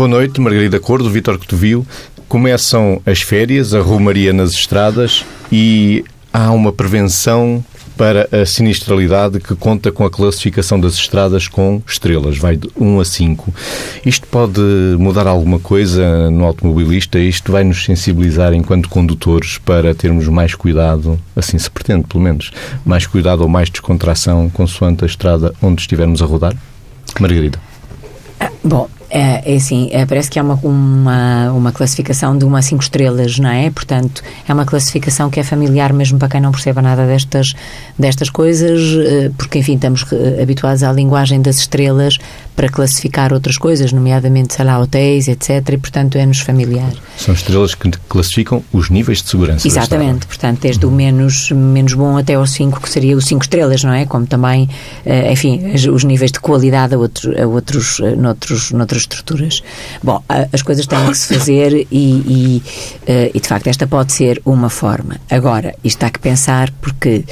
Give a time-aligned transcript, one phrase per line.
[0.00, 1.86] Boa noite, Margarida Cordo, Vítor Cotovio.
[2.26, 6.02] Começam as férias, a rumaria nas estradas e
[6.32, 7.62] há uma prevenção
[7.98, 12.98] para a sinistralidade que conta com a classificação das estradas com estrelas, vai de 1
[12.98, 13.54] a 5.
[14.06, 14.62] Isto pode
[14.98, 17.18] mudar alguma coisa no automobilista?
[17.18, 22.50] Isto vai nos sensibilizar enquanto condutores para termos mais cuidado, assim se pretende, pelo menos,
[22.86, 26.56] mais cuidado ou mais descontração consoante a estrada onde estivermos a rodar?
[27.20, 27.60] Margarida.
[28.64, 32.82] Bom, é, é assim, é, parece que é uma, uma, uma classificação de uma cinco
[32.82, 33.70] estrelas, não é?
[33.70, 37.54] Portanto, é uma classificação que é familiar mesmo para quem não perceba nada destas,
[37.98, 42.18] destas coisas, eh, porque, enfim, estamos eh, habituados à linguagem das estrelas
[42.60, 45.66] para classificar outras coisas, nomeadamente, sei lá, hotéis, etc.
[45.72, 46.92] E, portanto, é-nos familiar.
[47.16, 49.66] São estrelas que classificam os níveis de segurança.
[49.66, 50.26] Exatamente.
[50.26, 50.92] Portanto, desde uhum.
[50.92, 54.04] o menos, menos bom até aos 5, que seria os 5 estrelas, não é?
[54.04, 54.68] Como também,
[55.06, 59.62] eh, enfim, os níveis de qualidade a, outro, a outros, eh, noutros, noutras estruturas.
[60.02, 62.62] Bom, as coisas têm que se fazer e, e,
[63.06, 65.16] eh, e, de facto, esta pode ser uma forma.
[65.30, 67.24] Agora, isto há que pensar porque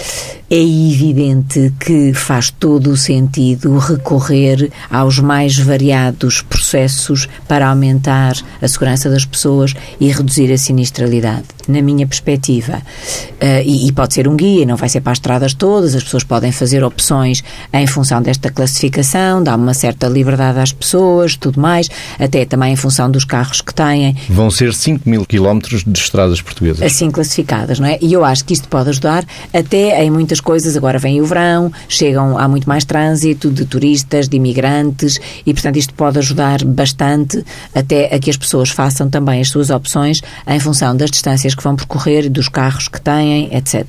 [0.51, 8.67] é evidente que faz todo o sentido recorrer aos mais variados processos para aumentar a
[8.67, 11.45] segurança das pessoas e reduzir a sinistralidade.
[11.69, 15.19] Na minha perspectiva, uh, e, e, pode ser um guia, não vai ser para as
[15.19, 20.61] estradas todas, as pessoas podem fazer opções em função desta classificação, dá uma certa liberdade
[20.61, 24.17] às pessoas, tudo mais, até também em função dos carros que têm.
[24.28, 26.83] Vão ser 5 mil quilómetros de estradas portuguesas.
[26.83, 27.98] Assim classificadas, não é?
[28.00, 30.77] E eu acho que isto pode ajudar até em muitas coisas.
[30.77, 35.77] Agora vem o verão, chegam, há muito mais trânsito de turistas, de imigrantes, e, portanto,
[35.77, 40.61] isto pode ajudar bastante até a que as pessoas façam também as suas opções em
[40.61, 43.84] função das distâncias que vão percorrer, dos carros que têm, etc.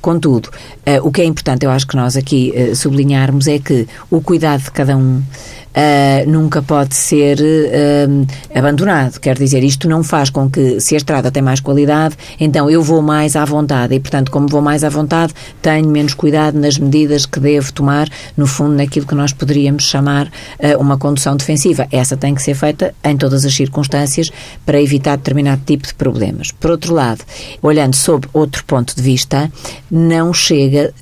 [0.00, 3.86] Contudo, uh, o que é importante, eu acho que nós aqui uh, sublinharmos é que
[4.10, 5.22] o cuidado de cada um
[5.70, 9.18] uh, nunca pode ser uh, abandonado.
[9.18, 12.82] Quer dizer, isto não faz com que, se a estrada tem mais qualidade, então eu
[12.82, 13.94] vou mais à vontade.
[13.94, 15.32] E, portanto, como vou mais à vontade,
[15.62, 20.26] tenho menos cuidado nas medidas que devo tomar, no fundo, naquilo que nós poderíamos chamar
[20.26, 21.86] uh, uma condução defensiva.
[21.90, 24.30] Essa tem que ser feita em todas as circunstâncias
[24.64, 26.50] para evitar determinado tipo de problemas.
[26.50, 27.22] Por outro lado,
[27.62, 29.50] olhando sob outro ponto de vista,
[29.90, 30.92] não chega,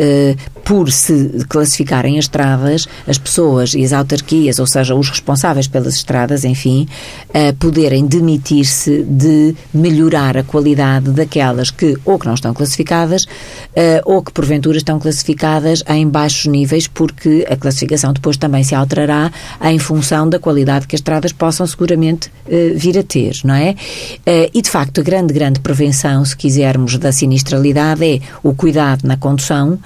[0.65, 5.95] por se classificarem as estradas, as pessoas e as autarquias ou seja, os responsáveis pelas
[5.95, 6.89] estradas, enfim,
[7.33, 13.25] a poderem demitir-se de melhorar a qualidade daquelas que ou que não estão classificadas
[13.75, 18.75] eh, ou que porventura estão classificadas em baixos níveis, porque a classificação depois também se
[18.75, 19.31] alterará
[19.63, 23.75] em função da qualidade que as estradas possam seguramente eh, vir a ter, não é?
[24.27, 29.07] Eh, e de facto, a grande, grande prevenção, se quisermos, da sinistralidade é o cuidado
[29.07, 29.79] na condução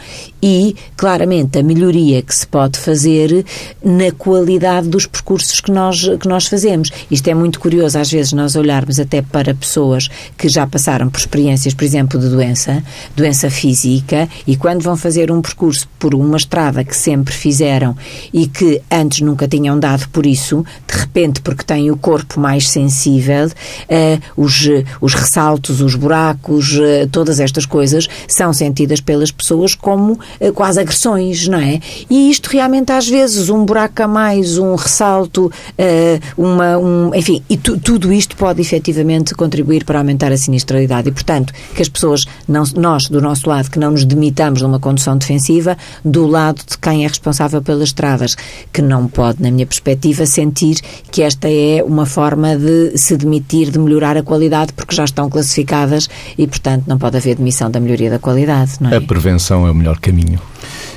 [0.42, 3.44] e, claramente, a melhoria que se pode fazer
[3.84, 6.90] na qualidade dos percursos que nós, que nós fazemos.
[7.10, 11.18] Isto é muito curioso, às vezes, nós olharmos até para pessoas que já passaram por
[11.18, 12.82] experiências, por exemplo, de doença,
[13.14, 17.96] doença física, e quando vão fazer um percurso por uma estrada que sempre fizeram
[18.32, 22.68] e que antes nunca tinham dado por isso, de repente, porque têm o corpo mais
[22.68, 24.68] sensível, uh, os,
[25.00, 30.18] os ressaltos, os buracos, uh, todas estas coisas são sentidas pelas pessoas como
[30.54, 31.80] quase agressões, não é?
[32.08, 37.42] E isto realmente às vezes um buraco a mais, um ressalto, uh, uma, um, enfim,
[37.48, 41.88] e tu, tudo isto pode efetivamente contribuir para aumentar a sinistralidade e, portanto, que as
[41.88, 46.26] pessoas, não, nós do nosso lado, que não nos demitamos de uma condução defensiva, do
[46.26, 48.36] lado de quem é responsável pelas estradas,
[48.72, 50.76] que não pode, na minha perspectiva, sentir
[51.10, 55.28] que esta é uma forma de se demitir, de melhorar a qualidade, porque já estão
[55.28, 58.72] classificadas e, portanto, não pode haver demissão da melhoria da qualidade.
[58.80, 58.96] Não é?
[58.96, 60.21] A prevenção é o melhor caminho.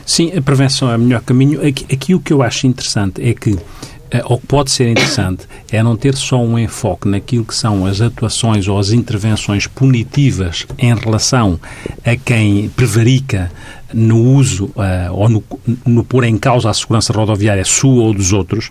[0.05, 1.65] Sim, a prevenção é o melhor caminho.
[1.65, 3.57] Aqui, aqui o que eu acho interessante é que
[4.11, 7.85] eh, ou que pode ser interessante é não ter só um enfoque naquilo que são
[7.85, 11.59] as atuações ou as intervenções punitivas em relação
[12.05, 13.51] a quem prevarica
[13.95, 15.43] no uso uh, ou no,
[15.85, 18.69] no pôr em causa a segurança rodoviária sua ou dos outros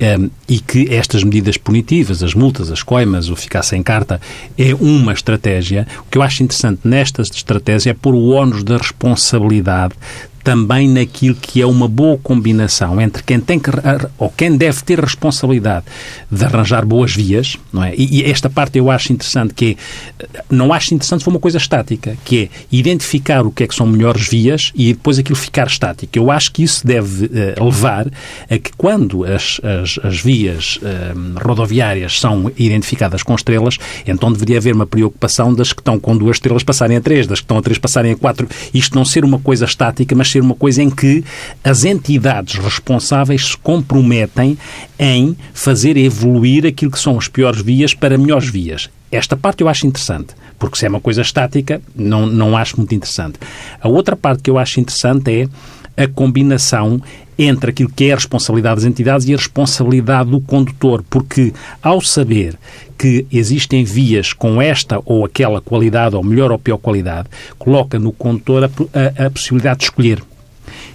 [0.00, 4.20] um, eh, e que estas medidas punitivas, as multas, as coimas, o ficar sem carta,
[4.58, 5.86] é uma estratégia.
[6.00, 9.94] O que eu acho interessante nesta estratégia é pôr o ónus da responsabilidade
[10.42, 13.70] também naquilo que é uma boa combinação entre quem tem que
[14.18, 15.86] ou quem deve ter responsabilidade
[16.30, 17.94] de arranjar boas vias, não é?
[17.96, 19.76] E, e esta parte eu acho interessante que
[20.18, 23.66] é, não acho interessante se for uma coisa estática, que é identificar o que é
[23.66, 26.18] que são melhores vias e depois aquilo ficar estático.
[26.18, 28.06] Eu acho que isso deve uh, levar
[28.50, 34.58] a que quando as, as, as vias uh, rodoviárias são identificadas com estrelas, então deveria
[34.58, 37.58] haver uma preocupação das que estão com duas estrelas passarem a três, das que estão
[37.58, 40.82] a três passarem a quatro, isto não ser uma coisa estática, mas ser uma coisa
[40.82, 41.24] em que
[41.62, 44.58] as entidades responsáveis se comprometem
[44.98, 48.90] em fazer evoluir aquilo que são as piores vias para melhores vias.
[49.10, 52.94] Esta parte eu acho interessante, porque se é uma coisa estática, não, não acho muito
[52.94, 53.38] interessante.
[53.80, 57.00] A outra parte que eu acho interessante é a combinação
[57.38, 61.52] entre aquilo que é a responsabilidade das entidades e a responsabilidade do condutor, porque
[61.82, 62.58] ao saber
[62.98, 68.12] que existem vias com esta ou aquela qualidade, ou melhor ou pior qualidade, coloca no
[68.12, 70.22] condutor a, a, a possibilidade de escolher.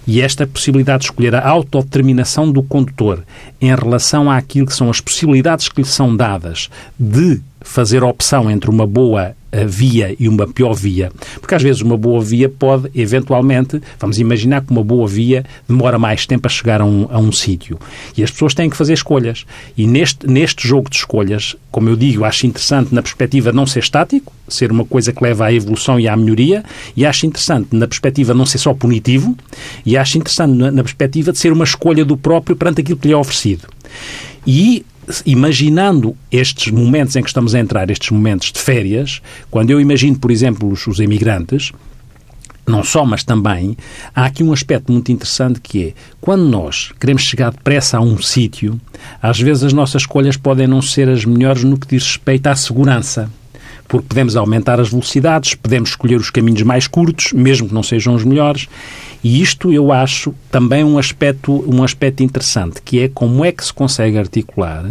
[0.06, 3.22] E esta possibilidade de escolher a autodeterminação do condutor
[3.60, 8.70] em relação àquilo que são as possibilidades que lhe são dadas de fazer opção entre
[8.70, 9.36] uma boa
[9.66, 11.10] via e uma pior via.
[11.40, 15.98] Porque às vezes uma boa via pode, eventualmente, vamos imaginar que uma boa via demora
[15.98, 17.78] mais tempo a chegar a um, a um sítio.
[18.16, 19.44] E as pessoas têm que fazer escolhas.
[19.76, 23.80] E neste, neste jogo de escolhas, como eu digo, acho interessante na perspectiva não ser
[23.80, 26.64] estático, ser uma coisa que leva à evolução e à melhoria,
[26.96, 29.36] e acho interessante na perspectiva não ser só punitivo,
[29.84, 33.08] e acho interessante na, na perspectiva de ser uma escolha do próprio perante aquilo que
[33.08, 33.68] lhe é oferecido.
[34.46, 34.84] E
[35.24, 39.20] imaginando estes momentos em que estamos a entrar, estes momentos de férias,
[39.50, 41.72] quando eu imagino, por exemplo, os, os imigrantes,
[42.66, 43.76] não só, mas também,
[44.14, 48.20] há aqui um aspecto muito interessante que é, quando nós queremos chegar depressa a um
[48.20, 48.78] sítio,
[49.22, 52.54] às vezes as nossas escolhas podem não ser as melhores no que diz respeito à
[52.54, 53.30] segurança
[53.88, 58.14] porque podemos aumentar as velocidades, podemos escolher os caminhos mais curtos, mesmo que não sejam
[58.14, 58.68] os melhores,
[59.22, 63.64] e isto eu acho também um aspecto, um aspecto interessante, que é como é que
[63.64, 64.84] se consegue articular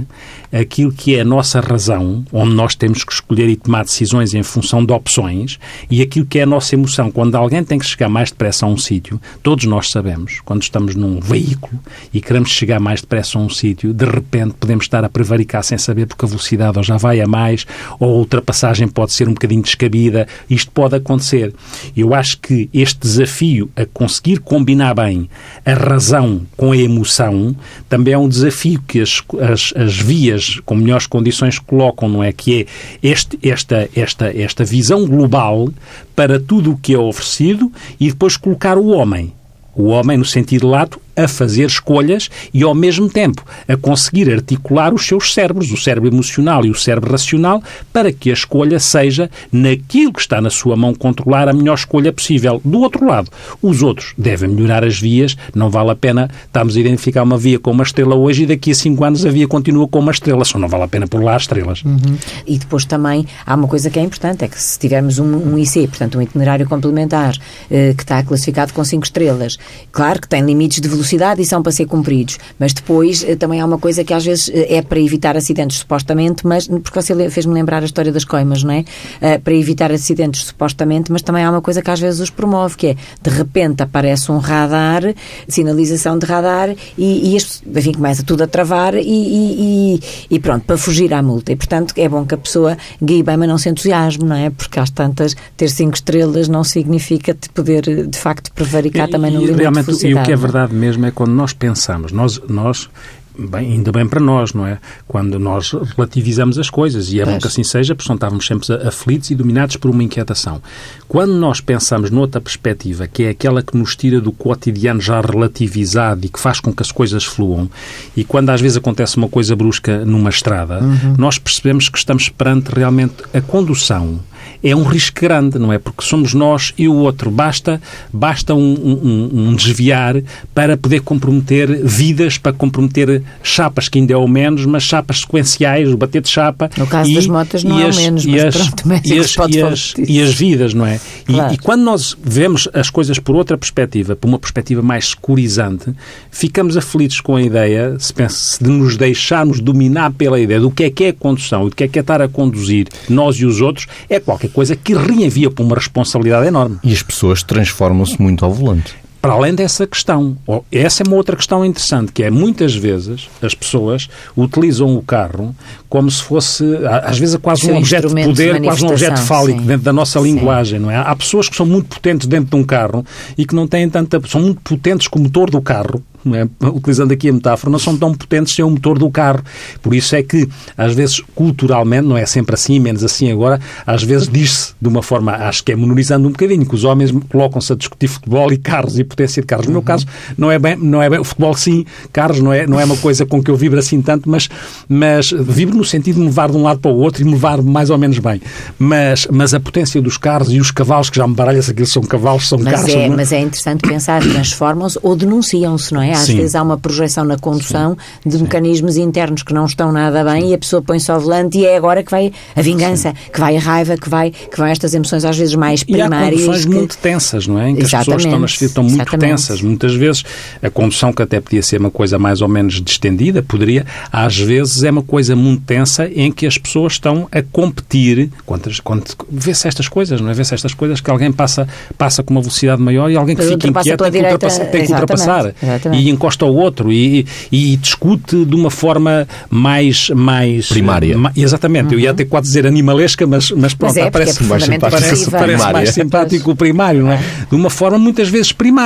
[0.51, 4.43] aquilo que é a nossa razão, onde nós temos que escolher e tomar decisões em
[4.43, 5.59] função de opções,
[5.89, 7.11] e aquilo que é a nossa emoção.
[7.11, 10.95] Quando alguém tem que chegar mais depressa a um sítio, todos nós sabemos, quando estamos
[10.95, 11.79] num veículo
[12.13, 15.77] e queremos chegar mais depressa a um sítio, de repente podemos estar a prevaricar sem
[15.77, 17.65] saber porque a velocidade ou já vai a mais,
[17.99, 20.27] ou a ultrapassagem pode ser um bocadinho descabida.
[20.49, 21.53] Isto pode acontecer.
[21.95, 25.29] Eu acho que este desafio a conseguir combinar bem
[25.65, 27.55] a razão com a emoção
[27.89, 32.31] também é um desafio que as, as, as vias com melhores condições colocam, não é?
[32.31, 32.65] Que é
[33.07, 35.69] este, esta, esta, esta visão global
[36.15, 39.33] para tudo o que é oferecido e depois colocar o homem
[39.77, 44.93] o homem, no sentido lato, a fazer escolhas e, ao mesmo tempo, a conseguir articular
[44.93, 47.61] os seus cérebros, o cérebro emocional e o cérebro racional,
[47.91, 52.13] para que a escolha seja, naquilo que está na sua mão controlar, a melhor escolha
[52.13, 52.61] possível.
[52.63, 53.31] Do outro lado,
[53.61, 57.57] os outros devem melhorar as vias, não vale a pena estarmos a identificar uma via
[57.57, 60.45] com uma estrela hoje e daqui a cinco anos a via continua com uma estrela,
[60.45, 61.83] só não vale a pena pôr lá as estrelas.
[61.83, 62.17] Uhum.
[62.45, 65.57] E depois também há uma coisa que é importante, é que se tivermos um, um
[65.57, 67.35] IC, portanto um itinerário complementar,
[67.71, 69.57] eh, que está classificado com cinco estrelas,
[69.91, 72.37] claro que tem limites de velocidade velocidade e são para ser cumpridos.
[72.59, 75.77] Mas depois eh, também há uma coisa que às vezes eh, é para evitar acidentes,
[75.77, 78.79] supostamente, mas porque você fez-me lembrar a história das coimas, não é?
[78.79, 82.75] Uh, para evitar acidentes, supostamente, mas também há uma coisa que às vezes os promove,
[82.75, 85.01] que é de repente aparece um radar,
[85.47, 87.37] sinalização de radar, e, e
[87.75, 89.99] enfim, começa tudo a travar e, e,
[90.29, 91.51] e, pronto, para fugir à multa.
[91.51, 94.49] E portanto é bom que a pessoa guie bem, mas não se entusiasme, não é?
[94.49, 99.39] Porque às tantas, ter cinco estrelas não significa te poder de facto prevaricar também no
[99.39, 102.41] limite realmente, de E o que é verdade mesmo mesmo é quando nós pensamos, nós,
[102.47, 102.89] nós
[103.37, 104.79] bem, ainda bem para nós, não é?
[105.07, 109.29] Quando nós relativizamos as coisas, e é bom que assim seja, porque estávamos sempre aflitos
[109.29, 110.61] e dominados por uma inquietação.
[111.07, 116.25] Quando nós pensamos noutra perspectiva, que é aquela que nos tira do cotidiano já relativizado
[116.25, 117.69] e que faz com que as coisas fluam,
[118.15, 121.15] e quando às vezes acontece uma coisa brusca numa estrada, uhum.
[121.17, 124.19] nós percebemos que estamos perante realmente a condução
[124.63, 125.77] é um risco grande, não é?
[125.77, 127.29] Porque somos nós e o outro.
[127.29, 130.21] Basta, basta um, um, um desviar
[130.53, 135.89] para poder comprometer vidas, para comprometer chapas, que ainda é o menos, mas chapas sequenciais,
[135.89, 136.69] o bater de chapa.
[136.77, 139.61] No caso e, das motas não é o menos, mas as, pronto, e as, e,
[139.61, 140.99] as, e as vidas, não é?
[141.25, 141.51] Claro.
[141.51, 145.93] E, e, quando nós vemos as coisas por outra perspectiva, por uma perspectiva mais securizante,
[146.31, 150.83] ficamos aflitos com a ideia, se pensa, de nos deixarmos dominar pela ideia do que
[150.83, 153.45] é que é condução e do que é que é estar a conduzir nós e
[153.45, 156.77] os outros, é qualquer qualquer coisa que reenvia para uma responsabilidade enorme.
[156.83, 158.95] E as pessoas transformam-se muito ao volante.
[159.21, 160.37] Para além dessa questão,
[160.71, 165.55] essa é uma outra questão interessante, que é muitas vezes as pessoas utilizam o carro
[165.89, 166.65] como se fosse,
[167.03, 169.65] às vezes, quase um objeto de poder, quase um objeto fálico sim.
[169.65, 170.25] dentro da nossa sim.
[170.25, 170.97] linguagem, não é?
[170.97, 173.05] Há pessoas que são muito potentes dentro de um carro
[173.37, 174.21] e que não têm tanta.
[174.27, 176.03] são muito potentes com o motor do carro,
[176.35, 176.47] é?
[176.67, 179.41] utilizando aqui a metáfora, não são tão potentes sem o motor do carro.
[179.81, 180.47] Por isso é que,
[180.77, 185.01] às vezes, culturalmente, não é sempre assim, menos assim agora, às vezes diz-se de uma
[185.01, 188.57] forma, acho que é menorizando um bocadinho, que os homens colocam-se a discutir futebol e
[188.57, 189.65] carros e potência de carros.
[189.65, 190.05] No meu caso,
[190.37, 192.97] não é bem, não é bem, o futebol sim, carros não é, não é uma
[192.97, 194.47] coisa com que eu vibro assim tanto, mas,
[194.87, 197.31] mas vibro no sentido de me levar de um lado para o outro e me
[197.31, 198.41] levar mais ou menos bem.
[198.77, 201.91] Mas, mas a potência dos carros e os cavalos, que já me baralha se aqueles
[201.91, 202.89] são cavalos, são mas carros.
[202.93, 206.11] É, não Mas é interessante pensar, transformam-se ou denunciam-se, não é?
[206.11, 206.37] Às Sim.
[206.37, 210.53] vezes há uma projeção na condução de mecanismos internos que não estão nada bem e
[210.53, 213.59] a pessoa põe-se ao volante e é agora que vai a vingança, que vai a
[213.59, 216.41] raiva, que vai, que vão estas emoções às vezes mais E há primárias.
[216.41, 217.69] conduções que- muito tensas, não é?
[217.69, 219.29] Em que as pessoas estão, Exatamente, estão muito exatamente.
[219.31, 219.61] tensas.
[219.61, 220.23] Muitas vezes
[220.61, 224.83] a condução, que até podia ser uma coisa mais ou menos distendida, poderia, às vezes
[224.83, 228.29] é uma coisa muito tensa em que as pessoas estão a competir.
[228.45, 230.33] Quantas, quant, vê-se estas coisas, não é?
[230.33, 233.51] Vê-se estas coisas que alguém passa, passa com uma velocidade maior e alguém que Mas
[233.51, 236.03] fica inquieto tem que, direita, tem que ultrapassar exatamente.
[236.03, 240.09] e encosta ao outro e, e discute de uma forma mais.
[240.11, 241.17] mais Primária.
[241.17, 244.35] ma- exatamente, eu ia ter quase dizer animalesca, mas, mas pronto, é, porque parece, é
[244.35, 247.19] profundamente parece, parece mais simpático o primário, não é?
[247.49, 248.77] De uma forma muitas vezes primária,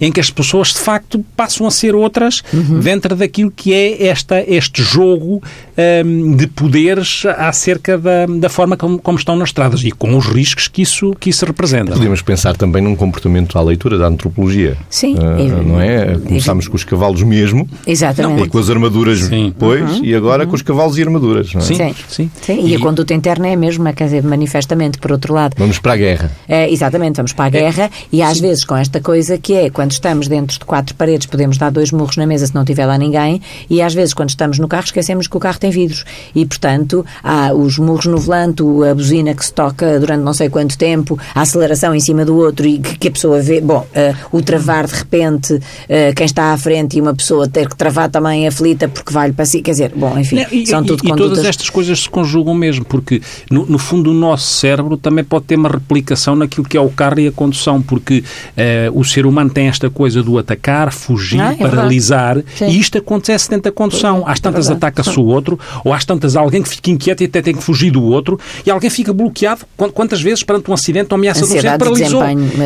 [0.00, 2.80] em que as pessoas de facto passam a ser outras Uhum.
[2.80, 5.42] dentro daquilo que é esta, este jogo
[6.04, 10.26] hum, de poderes acerca da, da forma como, como estão nas estradas e com os
[10.26, 11.92] riscos que isso, que isso representa.
[11.92, 14.76] Podemos pensar também num comportamento à leitura da antropologia.
[14.88, 15.14] Sim.
[15.38, 16.16] E- não é?
[16.18, 18.42] Começámos com os cavalos mesmo, Exatamente.
[18.44, 19.46] e com as armaduras Sim.
[19.48, 21.52] depois, e agora com os cavalos e armaduras.
[21.54, 21.64] Não é?
[21.64, 21.94] Sim, Sim.
[22.08, 22.30] sim.
[22.42, 25.54] Sim, e, a conduta interna é a mesma, quer dizer, manifestamente, por outro lado.
[25.58, 26.30] Vamos para a guerra.
[26.48, 29.92] É, exatamente, vamos para a guerra e às vezes com esta coisa que é, quando
[29.92, 32.96] estamos dentro de quatro paredes, podemos dar dois murros na mesa se não tiver lá
[32.96, 36.02] ninguém, e às vezes quando estamos no carro esquecemos que o carro tem vidros.
[36.34, 40.48] E, portanto, há os murros no volante, a buzina que se toca durante não sei
[40.48, 44.14] quanto tempo, a aceleração em cima do outro e que, a pessoa vê, bom, eh,
[44.32, 45.60] o travar de repente
[45.90, 49.34] eh, quem está à frente e uma pessoa ter que travar também aflita porque vai-lhe
[49.34, 51.28] para si, quer dizer, bom, enfim, Não, e, são e- tudo e condutas...
[51.36, 53.20] todas estas coisas se conjugam mesmo, porque
[53.50, 56.88] no, no fundo o nosso cérebro também pode ter uma replicação naquilo que é o
[56.88, 58.24] carro e a condução, porque
[58.56, 62.98] eh, o ser humano tem esta coisa do atacar, fugir, Ah, é paralisar, e isto
[62.98, 64.24] acontece dentro da condução.
[64.26, 64.92] Às tantas verdade.
[64.92, 67.90] ataca-se o outro, ou às tantas alguém que fica inquieto e até tem que fugir
[67.90, 71.46] do outro, e alguém fica bloqueado Qu- quantas vezes perante um acidente ou ameaça de
[71.46, 72.22] um acidente paralisou.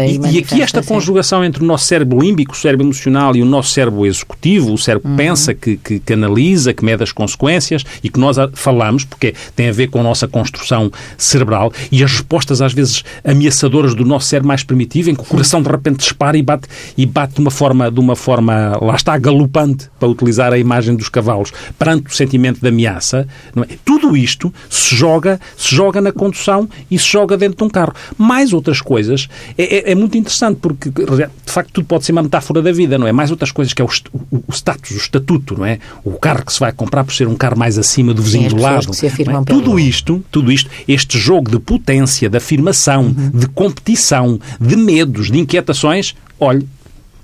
[0.07, 3.47] E, e aqui esta conjugação entre o nosso cérebro límbico, o cérebro emocional e o
[3.47, 5.17] nosso cérebro executivo, o cérebro Uhum.
[5.17, 9.33] que pensa, que, que, que analisa, que mede as consequências e que nós falamos, porque
[9.55, 14.05] tem a ver com a nossa construção cerebral e as respostas às vezes ameaçadoras do
[14.05, 16.58] nosso cérebro mais primitivo, em que o coração de repente dispara e bate,
[16.97, 20.97] e bate de uma forma, de uma forma, lá está, galopante, para utilizar a imagem
[20.97, 23.27] dos cavalos, perante o sentimento de ameaça.
[23.55, 23.67] Não é?
[23.85, 27.93] Tudo isto se joga, se joga na condução e se joga dentro de um carro.
[28.17, 32.23] Mais outras coisas, é, é- é muito interessante, porque de facto tudo pode ser uma
[32.23, 33.13] metáfora da vida, não é?
[33.13, 35.79] Mais outras coisas que é o, o- o status, o estatuto, não é?
[36.05, 38.53] O carro que se vai comprar por ser um carro mais acima do vizinho as
[38.55, 38.75] do lado.
[38.77, 39.55] é?
[39.61, 43.31] Tudo isto, tudo isto, este jogo de potência, de afirmação, Uhum.
[43.35, 46.61] de competição, de medos, de inquietações, olhe,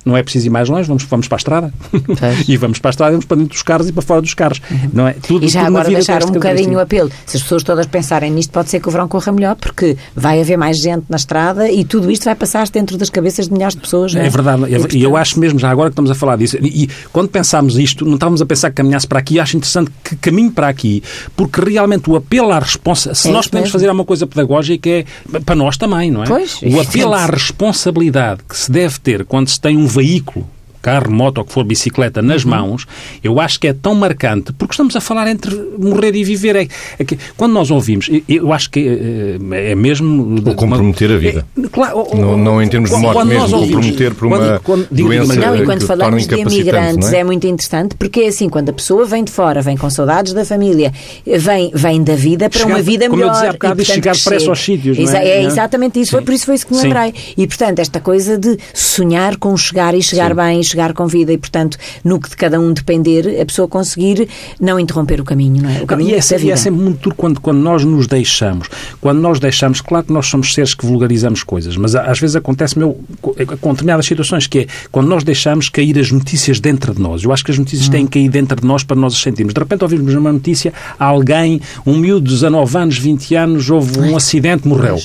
[0.05, 1.73] não é preciso ir mais longe, vamos, vamos para a estrada.
[2.49, 4.61] E vamos para a estrada, vamos para dentro dos carros e para fora dos carros.
[4.93, 5.13] Não é?
[5.15, 7.11] Tudo, E já tudo agora deixar esta um bocadinho o apelo.
[7.27, 10.41] Se as pessoas todas pensarem nisto, pode ser que o verão corra melhor, porque vai
[10.41, 13.75] haver mais gente na estrada e tudo isto vai passar dentro das cabeças de milhares
[13.75, 14.15] de pessoas.
[14.15, 14.27] é?
[14.27, 16.85] É verdade, E, portanto, eu acho mesmo, já agora que estamos a falar disso, e,
[16.85, 20.17] e quando pensámos isto, não estávamos a pensar que caminhasse para aqui, acho interessante que
[20.17, 21.03] caminhe para aqui,
[21.37, 23.73] porque realmente o apelo à responsa, se É nós podemos mesmo.
[23.73, 25.05] fazer alguma coisa pedagógica, é
[25.45, 26.27] para nós também, não é?
[26.27, 27.33] Pois, o apelo à evidente.
[27.33, 30.47] responsabilidade que se deve ter quando se tem um veículo
[30.85, 32.27] carro, moto ou que for bicicleta Uhum.
[32.27, 32.87] nas mãos,
[33.23, 36.57] eu acho que é tão marcante, porque estamos a falar entre morrer e viver.
[36.57, 38.81] É, é que, quando nós ouvimos, eu, eu acho que
[39.53, 40.37] é, é mesmo...
[40.47, 41.47] Ou comprometer a vida.
[41.59, 45.35] É, claro, Não- não em termos de morte mesmo, ouvimos- comprometer por uma quando- doença.
[45.35, 47.19] Não, e quando falamos de imigrantes é?
[47.21, 47.25] é?
[47.25, 50.45] muito interessante porque é assim, quando a pessoa vem de fora, vem com saudades da
[50.45, 50.93] família,
[51.27, 53.33] vem, vem da vida para Chegar- uma vida como eu melhor.
[53.33, 55.09] dizia há bocado, e, portanto, chegar depressa aos sítios, não é?
[55.09, 55.43] Exa- É.
[55.45, 56.17] exatamente isso, Sim.
[56.17, 56.89] foi por isso foi isso que me Sim.
[56.89, 57.15] lembrei.
[57.37, 60.37] E portanto, esta coisa de sonhar com chegar e chegar Sim.
[60.37, 63.69] bem e chegar com vida e portanto, no que de cada um depender, a pessoa
[63.69, 64.29] conseguir
[64.61, 65.83] não interromper o caminho, não é?
[65.83, 68.07] O caminho E é, da se- e é sempre muito duro quando, quando nós nos
[68.07, 68.69] deixamos.
[69.01, 72.79] Quando nós deixamos, claro que nós somos seres que vulgarizamos coisas, mas às vezes acontece
[72.79, 77.01] meu, com com determinadas situações que é quando nós deixamos cair as notícias dentro de
[77.01, 77.23] nós.
[77.23, 79.55] Eu acho que as notícias têm que cair dentro de nós para nós as sentirmos.
[79.55, 84.17] De repente ouvimos uma notícia, alguém, um miúdo de 19 anos, 20 anos, houve um
[84.17, 84.99] acidente, morreu.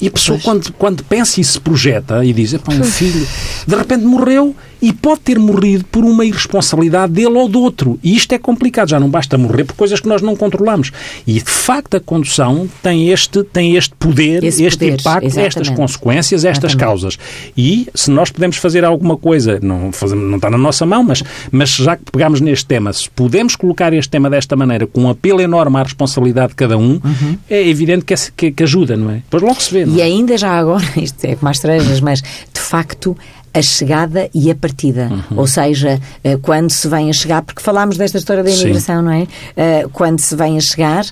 [0.00, 3.26] E a pessoa, quando, quando pensa e se projeta e diz, "Epá, um filho,
[3.66, 7.98] de repente morreu e pode ter morrido por uma irresponsabilidade dele ou do outro.
[8.02, 10.90] E isto é complicado, já não basta morrer por coisas que nós não controlamos.
[11.26, 15.44] E, de facto, a condução tem este, tem este poder, Esse este poder, impacto, estas
[15.46, 15.76] exatamente.
[15.76, 16.78] consequências, estas Exatamente.
[16.78, 17.18] causas.
[17.56, 21.22] E se nós podemos fazer alguma coisa, não, fazemos, não está na nossa mão, mas,
[21.50, 25.10] mas já que pegamos neste tema, se podemos colocar este tema desta maneira, com um
[25.10, 27.00] apelo enorme à responsabilidade de cada um,
[27.48, 29.14] é evidente que, é- que, que ajuda, não é?
[29.16, 29.84] Depois logo se vê.
[29.84, 30.04] E é?
[30.04, 33.16] ainda já agora, isto é como as trejas, mas de facto
[33.52, 35.08] a chegada e a partida.
[35.10, 35.38] Uhum.
[35.38, 38.62] Ou seja, eh, quando se vem a chegar, porque falámos desta história da Sim.
[38.62, 39.26] imigração, não é?
[39.56, 41.04] Eh, Quando se vem a chegar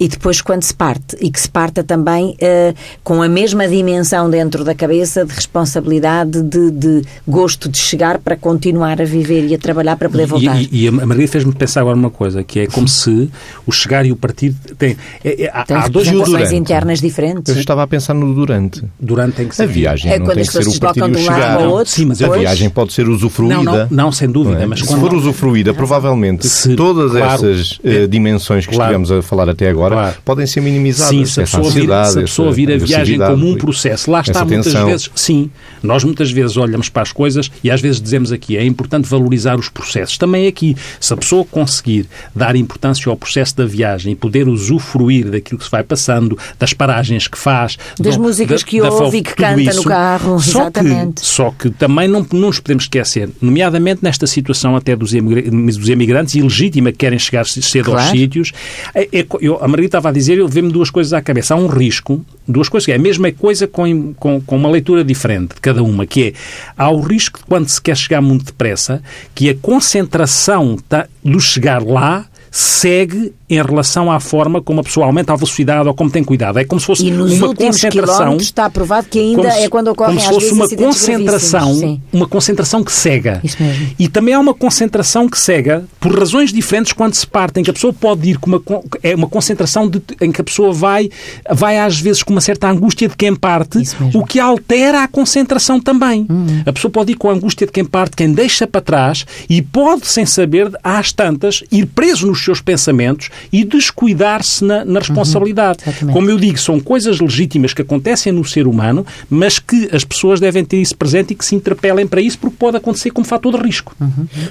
[0.00, 1.16] e depois quando se parte.
[1.20, 6.42] E que se parta também eh, com a mesma dimensão dentro da cabeça de responsabilidade,
[6.42, 10.60] de, de gosto de chegar para continuar a viver e a trabalhar para poder voltar.
[10.60, 13.30] E, e, e a Maria fez-me pensar agora uma coisa, que é como se
[13.66, 16.48] o chegar e o partir tem, é- é- há, Tem há dois e o representações
[16.48, 16.56] durante?
[16.56, 17.54] internas diferentes.
[17.54, 18.82] Eu estava a pensar no durante.
[19.00, 20.80] durante tem que ser A viagem É não quando tem as que ser pessoas o
[20.80, 21.56] partir deslocam e o de um lado chegar.
[21.56, 21.72] para o Não.
[21.76, 21.92] outro.
[21.92, 23.54] Sim, mas a viagem pode ser usufruída.
[23.56, 24.66] Não, não, não, sem dúvida, não é?
[24.66, 27.26] mas se quando- for usufruída, provavelmente Se- todas claro.
[27.34, 28.06] essas É.
[28.06, 28.92] dimensões que Claro.
[28.92, 30.16] estivemos a falar até agora Claro.
[30.24, 31.10] podem ser minimizadas.
[31.10, 34.20] Sim, se a pessoa vir, se a, pessoa vir a viagem como um processo, lá
[34.20, 34.86] está muitas tensão.
[34.86, 35.50] vezes, sim,
[35.82, 39.58] nós muitas vezes olhamos para as coisas e às vezes dizemos aqui, é importante valorizar
[39.58, 40.16] os processos.
[40.18, 45.30] Também aqui, se a pessoa conseguir dar importância ao processo da viagem e poder usufruir
[45.30, 49.18] daquilo que se vai passando, das paragens que faz, Das do- músicas que da- ouve
[49.18, 51.20] e que canta no carro, só exatamente.
[51.20, 55.42] Que, só que também não, não nos podemos esquecer, nomeadamente nesta situação até dos, emigra-
[55.50, 58.16] dos emigrantes, e legítima que querem chegar cedo aos Claro.
[58.18, 58.52] sítios,
[58.94, 61.54] é- é eu- a Margarida estava a dizer, eu vê-me duas coisas à cabeça.
[61.54, 65.04] Há um risco, duas coisas, que é a mesma coisa com, com, com uma leitura
[65.04, 66.32] diferente de cada uma, que é,
[66.76, 69.00] há o risco de quando se quer chegar muito depressa,
[69.34, 70.76] que a concentração
[71.24, 75.94] do chegar lá segue em relação à forma como a pessoa aumenta a velocidade ou
[75.94, 76.58] como tem cuidado.
[76.58, 79.88] É como se fosse E nos uma concentração está aprovado que ainda se- é quando
[79.88, 83.40] ocorrem como se fosse uma concentração, uma concentração que cega.
[83.42, 83.88] Isso mesmo.
[83.98, 87.70] E também há uma concentração que cega por razões diferentes quando se parte, em que
[87.70, 88.62] a pessoa pode ir com uma
[89.02, 91.08] é uma concentração de- em que a pessoa vai
[91.50, 93.78] vai às vezes com uma certa angústia de quem parte,
[94.14, 96.26] o que altera a concentração também.
[96.66, 99.62] A pessoa pode ir com a angústia de quem parte, quem deixa para trás e
[99.62, 105.78] pode sem saber às tantas ir preso nos seus pensamentos e descuidar-se na, na responsabilidade.
[105.82, 106.14] exatamente.
[106.14, 110.40] Como eu digo, são coisas legítimas que acontecem no ser humano, mas que as pessoas
[110.40, 113.56] devem ter isso presente e que se interpelem para isso, porque pode acontecer como fator
[113.56, 113.94] de risco.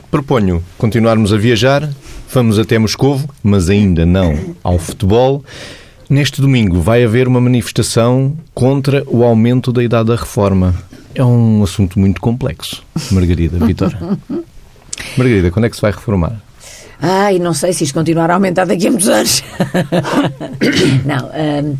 [0.09, 1.89] Proponho continuarmos a viajar,
[2.33, 5.43] vamos até Moscovo, mas ainda não ao futebol.
[6.09, 10.73] Neste domingo vai haver uma manifestação contra o aumento da idade da reforma.
[11.13, 13.93] É um assunto muito complexo, Margarida, Vitor.
[15.17, 16.41] Margarida, quando é que se vai reformar?
[17.01, 19.43] Ai, não sei se isto continuar a aumentar daqui a muitos anos.
[21.05, 21.77] não, hum,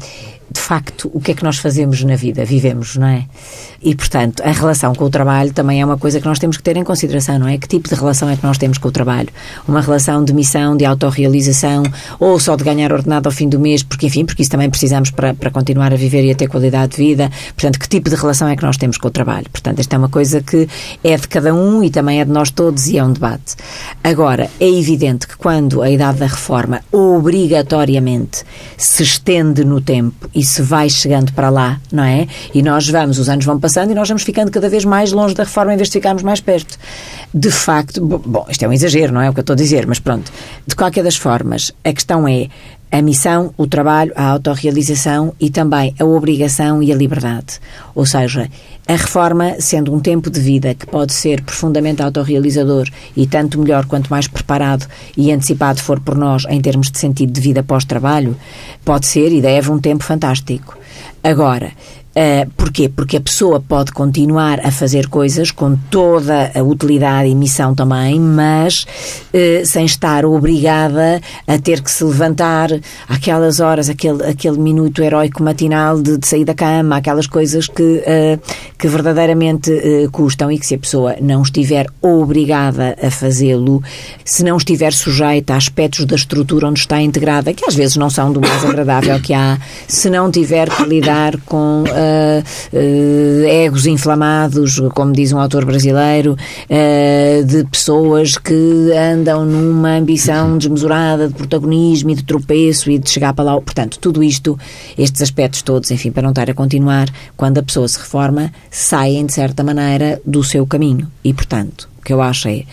[0.50, 2.46] de facto, o que é que nós fazemos na vida?
[2.46, 3.26] Vivemos, não é?
[3.82, 6.64] E, portanto, a relação com o trabalho também é uma coisa que nós temos que
[6.64, 7.58] ter em consideração, não é?
[7.58, 9.28] Que tipo de relação é que nós temos com o trabalho?
[9.68, 11.84] Uma relação de missão, de autorrealização,
[12.20, 15.12] ou só de ganhar ordenado ao fim do mês, porque, enfim, porque isso também precisamos
[15.12, 17.30] para, para continuar a viver e a ter qualidade de vida.
[17.48, 19.50] Portanto, que tipo de relação é que nós temos com o trabalho?
[19.52, 20.68] Portanto, esta é uma coisa que
[21.04, 23.56] é de cada um e também é de nós todos e é um debate.
[24.04, 28.44] Agora, é evidente que quando a idade da reforma obrigatoriamente
[28.78, 32.28] se estende no tempo e se vai chegando para lá, não é?
[32.54, 35.36] E nós vamos, os anos vão passando e nós vamos ficando cada vez mais longe
[35.36, 36.78] da reforma em vez de ficarmos mais perto.
[37.34, 39.58] De facto, bo- bom, isto é um exagero, não é o que eu estou a
[39.58, 40.32] dizer, mas pronto.
[40.66, 42.48] De qualquer das formas, a questão é
[42.91, 47.60] a missão, o trabalho, a autorrealização e também a obrigação e a liberdade.
[47.93, 48.50] Ou seja,
[48.88, 53.86] a reforma, sendo um tempo de vida que pode ser profundamente autorrealizador e tanto melhor
[53.86, 58.36] quanto mais preparado e antecipado for por nós em termos de sentido de vida pós-trabalho,
[58.86, 60.78] pode ser e deve um tempo fantástico.
[61.23, 61.71] Agora,
[62.18, 62.90] Uh, porquê?
[62.90, 68.20] Porque a pessoa pode continuar a fazer coisas com toda a utilidade e missão também,
[68.20, 68.88] mas
[69.32, 72.70] uh, sem estar obrigada a ter que se levantar
[73.08, 77.84] aquelas horas, aquele, aquele minuto heróico matinal de, de sair da cama, aquelas coisas que,
[77.84, 78.42] uh,
[78.80, 79.72] que verdadeiramente
[80.12, 83.84] custam e que se a pessoa não estiver obrigada a fazê-lo,
[84.26, 88.10] se não estiver sujeita a aspectos da estrutura onde está integrada, que às vezes não
[88.10, 91.84] são do mais agradável que há, se não tiver que lidar com
[93.50, 101.28] egos inflamados, como diz um autor brasileiro, uh, de pessoas que andam numa ambição desmesurada
[101.28, 103.62] de protagonismo e de tropeço e de chegar para lá.
[103.62, 104.58] Portanto, tudo isto,
[104.98, 109.26] estes aspectos todos, enfim, para não estar a continuar, quando a pessoa se reforma, saem
[109.26, 111.12] de certa maneira do seu caminho.
[111.24, 112.63] E, portanto, o que eu acho é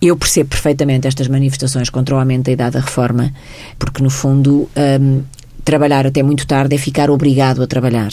[0.00, 3.32] eu percebo perfeitamente estas manifestações contra o aumento da idade da reforma,
[3.78, 4.68] porque, no fundo,
[5.00, 5.22] hum,
[5.62, 8.10] trabalhar até muito tarde é ficar obrigado a trabalhar.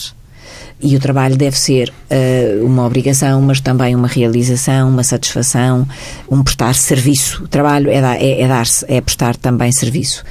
[0.82, 5.88] E o trabalho deve ser uh, uma obrigação, mas também uma realização, uma satisfação,
[6.30, 7.44] um prestar serviço.
[7.44, 10.24] O trabalho é, dar, é, é dar-se, é prestar também serviço.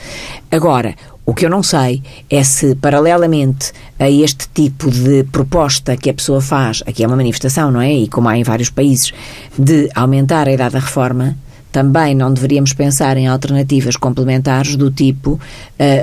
[0.50, 6.08] Agora, o que eu não sei é se, paralelamente a este tipo de proposta que
[6.08, 7.92] a pessoa faz, aqui é uma manifestação, não é?
[7.92, 9.12] E como há em vários países,
[9.58, 11.36] de aumentar a idade da reforma,
[11.76, 15.38] também não deveríamos pensar em alternativas complementares do tipo uh,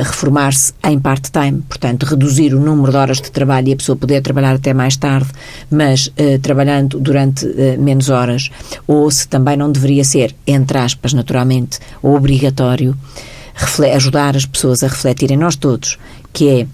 [0.04, 4.22] reformar-se em part-time, portanto, reduzir o número de horas de trabalho e a pessoa poder
[4.22, 5.32] trabalhar até mais tarde,
[5.72, 8.52] mas uh, trabalhando durante uh, menos horas,
[8.86, 12.96] ou se também não deveria ser, entre aspas, naturalmente, obrigatório
[13.96, 15.98] ajudar as pessoas a refletirem, nós todos,
[16.32, 16.68] que é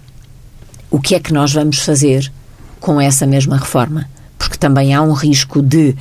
[0.91, 2.29] o que é que nós vamos fazer
[2.81, 4.09] com essa mesma reforma.
[4.37, 5.95] Porque também há um risco de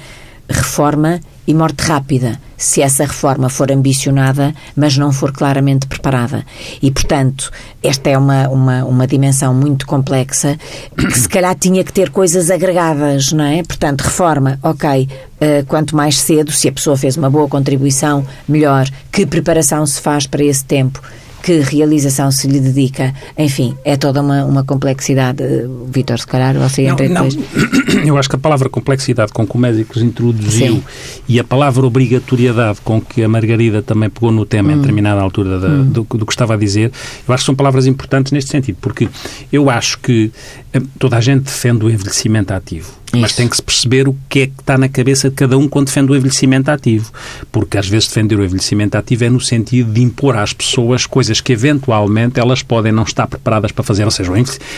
[0.48, 6.44] reforma e morte rápida, se essa reforma for ambicionada, mas não for claramente preparada.
[6.82, 7.50] E, portanto,
[7.82, 10.58] esta é uma, uma, uma dimensão muito complexa
[10.94, 13.62] que se calhar tinha que ter coisas agregadas, não é?
[13.62, 18.86] Portanto, reforma, ok, uh, quanto mais cedo, se a pessoa fez uma boa contribuição, melhor.
[19.10, 21.00] Que preparação se faz para esse tempo?
[21.42, 23.14] Que realização se lhe dedica.
[23.36, 25.42] Enfim, é toda uma, uma complexidade.
[25.86, 27.28] Vitor, se calhar você entra não, não.
[28.04, 30.82] Eu acho que a palavra complexidade com que o médico introduziu Sim.
[31.28, 34.72] e a palavra obrigatoriedade com que a Margarida também pegou no tema hum.
[34.72, 35.84] em determinada altura da, hum.
[35.84, 36.92] do, do, que estava a dizer,
[37.26, 39.08] eu acho que são palavras importantes neste sentido, porque
[39.52, 40.30] eu acho que
[40.72, 42.97] eh, toda a gente defende o envelhecimento ativo.
[43.08, 43.20] Isso.
[43.20, 45.68] Mas tem que se perceber o que é que está na cabeça de cada um
[45.68, 47.10] quando defende o envelhecimento ativo.
[47.50, 51.40] Porque às vezes defender o envelhecimento ativo é no sentido de impor às pessoas coisas
[51.40, 54.04] que eventualmente elas podem não estar preparadas para fazer.
[54.04, 54.32] Ou seja,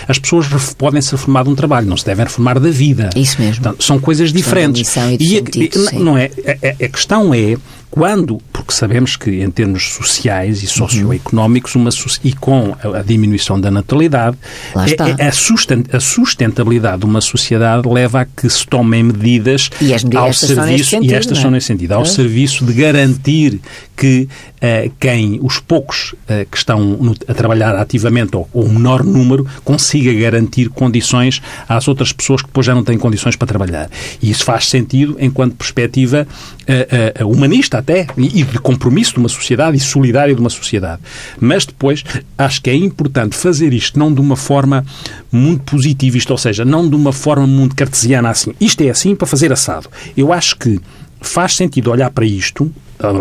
[0.06, 3.10] as pessoas podem se reformar de um trabalho, não se devem reformar da vida.
[3.16, 3.62] Isso mesmo.
[3.62, 4.94] Portanto, são coisas diferentes.
[5.18, 7.56] E, a, não é, a, a questão é
[7.90, 11.90] quando, porque sabemos que em termos sociais e socioeconómicos uma,
[12.22, 14.38] e com a, diminuição da natalidade,
[14.76, 20.24] é, é, a, sustentabilidade de uma sociedade leva a que se tomem medidas, as medidas
[20.24, 21.42] ao serviço, sentido, e estas é?
[21.42, 22.04] são nesse sentido, ao é?
[22.04, 23.60] serviço de garantir
[23.96, 28.72] que uh, quem, os poucos uh, que estão no, a trabalhar ativamente, ou, ou o
[28.72, 33.48] menor número, consiga garantir condições às outras pessoas que depois já não têm condições para
[33.48, 33.90] trabalhar.
[34.22, 39.76] E isso faz sentido enquanto perspectiva uh, humanista até, e de compromisso de uma sociedade
[39.76, 41.02] e solidária de uma sociedade.
[41.38, 42.04] Mas depois,
[42.38, 44.84] acho que é importante fazer isto não de uma forma
[45.30, 48.54] muito positivista, ou seja, não de uma forma muito cartesiana assim.
[48.60, 49.88] Isto é assim para fazer assado.
[50.16, 50.80] Eu acho que
[51.20, 52.72] faz sentido olhar para isto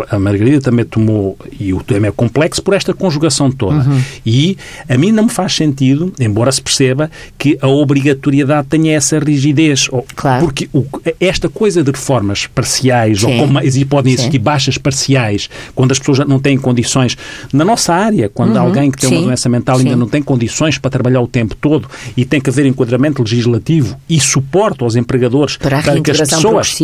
[0.09, 3.77] a Margarida também tomou, e o tema é complexo, por esta conjugação toda.
[3.77, 4.01] Uhum.
[4.25, 9.17] E a mim não me faz sentido, embora se perceba, que a obrigatoriedade tenha essa
[9.19, 9.89] rigidez.
[10.15, 10.43] Claro.
[10.43, 10.85] Porque o,
[11.19, 13.27] esta coisa de reformas parciais, Sim.
[13.27, 14.43] ou como, e podem existir Sim.
[14.43, 17.17] baixas parciais, quando as pessoas não têm condições,
[17.53, 18.61] na nossa área, quando uhum.
[18.61, 19.17] alguém que tem Sim.
[19.17, 21.87] uma doença mental ainda não tem condições para trabalhar o tempo todo
[22.17, 26.75] e tem que haver enquadramento legislativo e suporte aos empregadores para, para que as pessoas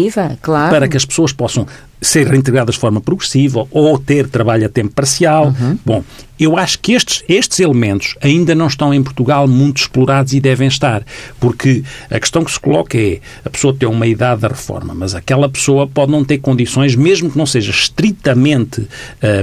[0.42, 0.70] claro.
[0.70, 1.68] para que as pessoas possam
[2.02, 5.48] ser reintegradas de forma progressiva ou ter trabalho a tempo parcial.
[5.60, 5.78] Uhum.
[5.86, 6.04] Bom,
[6.40, 10.68] eu acho que estes, estes elementos ainda não estão em Portugal muito explorados e devem
[10.68, 11.04] estar,
[11.40, 15.16] porque a questão que se coloca é a pessoa tem uma idade da reforma, mas
[15.16, 18.88] aquela pessoa pode não ter condições, mesmo que não seja estritamente uh,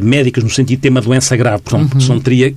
[0.02, 2.08] médicas, no sentido de ter uma doença grave, portanto, uhum.
[2.08, 2.54] não teria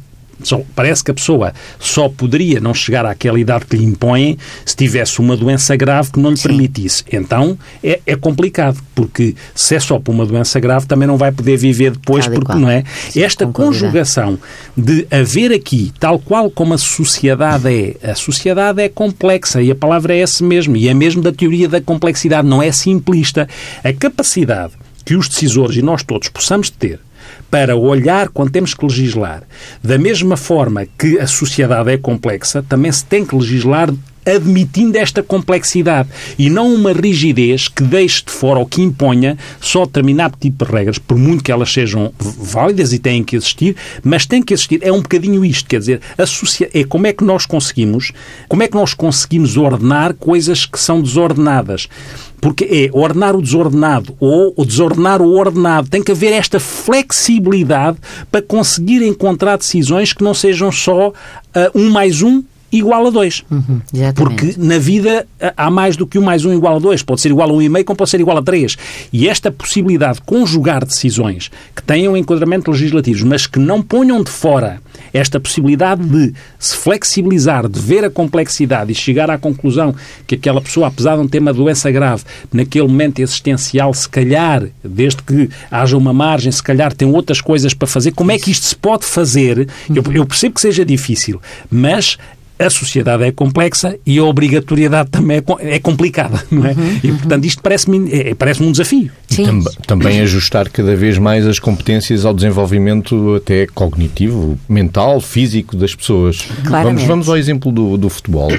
[0.76, 5.20] parece que a pessoa só poderia não chegar àquela idade que lhe impõem se tivesse
[5.20, 6.50] uma doença grave que não lhe Sim.
[6.50, 7.04] permitisse.
[7.12, 11.32] Então é, é, complicado, porque se é só por uma doença grave também não vai
[11.32, 12.84] poder viver depois, tal porque não é?
[13.10, 14.38] Sim, Esta conjugação
[14.76, 19.76] de haver aqui, tal qual como a sociedade é, a sociedade é complexa e a
[19.76, 23.48] palavra é essa mesmo, e é mesmo da teoria da complexidade, não é simplista.
[23.84, 24.74] A capacidade
[25.06, 27.00] que os decisores e nós todos possamos ter
[27.50, 29.44] para olhar quando temos que legislar.
[29.84, 33.94] Da mesma forma que a sociedade é complexa, também se tem que legislar
[34.26, 39.86] admitindo esta complexidade e não uma rigidez que deixe de fora ou que imponha só
[39.86, 44.26] determinado tipo de regras, por muito que elas sejam válidas e têm que existir, mas
[44.26, 44.80] tem que existir.
[44.82, 46.24] É um bocadinho isto, quer dizer, a
[46.74, 48.12] é como é que nós conseguimos,
[48.50, 51.88] como é que nós conseguimos ordenar coisas que são desordenadas
[52.46, 55.90] porque é ordenar o desordenado ou desordenar o ordenado.
[55.90, 57.98] Tem que haver esta flexibilidade
[58.32, 61.14] para conseguir encontrar decisões que não sejam só uh,
[61.74, 63.46] um mais um igual a 2.
[63.50, 63.82] Uhum,
[64.14, 65.26] Porque na vida
[65.58, 67.02] há mais do que um mais um igual a 2.
[67.02, 68.78] Pode ser igual a 1,5 um e meio, como pode ser igual a 3.
[69.12, 74.30] E esta possibilidade de conjugar decisões que tenham enquadramento legislativos, mas que não ponham de
[74.30, 74.80] fora
[75.16, 79.96] esta possibilidade de se flexibilizar, de ver a complexidade e chegar à conclusão
[80.28, 84.68] que aquela pessoa, apesar de não ter uma doença grave, naquele momento existencial, se calhar,
[84.84, 88.12] desde que haja uma margem, se calhar tem outras coisas para fazer.
[88.12, 89.70] Como é que isto se pode fazer?
[89.90, 92.18] Eu, eu percebo que seja difícil, mas
[92.58, 96.72] a sociedade é complexa e a obrigatoriedade também é, é complicada, não é?
[96.72, 99.12] Uhum, e, portanto, isto parece-me é, parece um desafio.
[99.28, 99.64] Sim.
[99.86, 106.48] também ajustar cada vez mais as competências ao desenvolvimento até cognitivo, mental, físico das pessoas.
[106.64, 108.50] Vamos, vamos ao exemplo do, do futebol.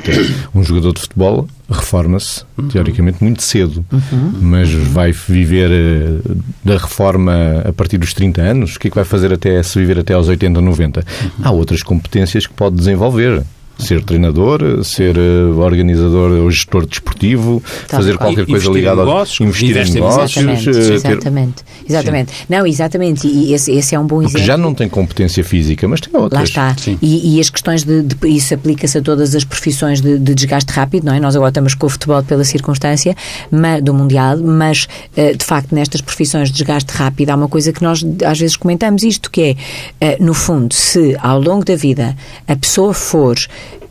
[0.54, 2.68] Um jogador de futebol reforma-se, uhum.
[2.68, 4.32] teoricamente, muito cedo, uhum.
[4.40, 8.76] mas vai viver uh, da reforma a partir dos 30 anos.
[8.76, 11.00] O que é que vai fazer até se viver até aos 80, 90?
[11.00, 11.30] Uhum.
[11.42, 13.42] Há outras competências que pode desenvolver
[13.78, 17.98] ser treinador, ser uh, organizador ou gestor desportivo, tá.
[17.98, 20.36] fazer qualquer coisa ligada aos investir em negócios.
[20.36, 21.64] Exatamente, uh, exatamente.
[21.88, 22.32] exatamente.
[22.48, 23.26] Não, exatamente.
[23.26, 24.46] E esse, esse é um bom Porque exemplo.
[24.46, 26.54] já não tem competência física, mas tem outras.
[26.54, 26.76] Lá está.
[27.02, 30.72] E, e, as questões de, de isso aplica-se a todas as profissões de, de, desgaste
[30.72, 31.20] rápido, não é?
[31.20, 33.14] Nós agora estamos com o futebol pela circunstância
[33.50, 37.72] mas, do Mundial, mas uh, de facto nestas profissões de desgaste rápido há uma coisa
[37.72, 39.56] que nós às vezes comentamos isto, que
[40.00, 42.16] é, no fundo, se ao longo da vida
[42.48, 43.36] a pessoa for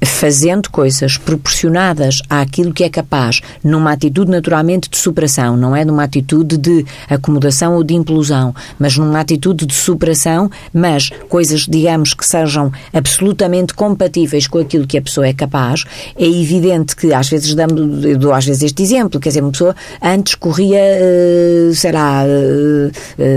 [0.04, 6.04] fazendo coisas proporcionadas àquilo que é capaz, numa atitude naturalmente de superação, não é numa
[6.04, 12.26] atitude de acomodação ou de implosão, mas numa atitude de superação, mas coisas, digamos, que
[12.26, 15.84] sejam absolutamente compatíveis com aquilo que a pessoa é capaz,
[16.18, 19.52] é evidente que às vezes damos, eu dou às vezes este exemplo, quer dizer, uma
[19.52, 22.24] pessoa antes corria, eh, sei lá,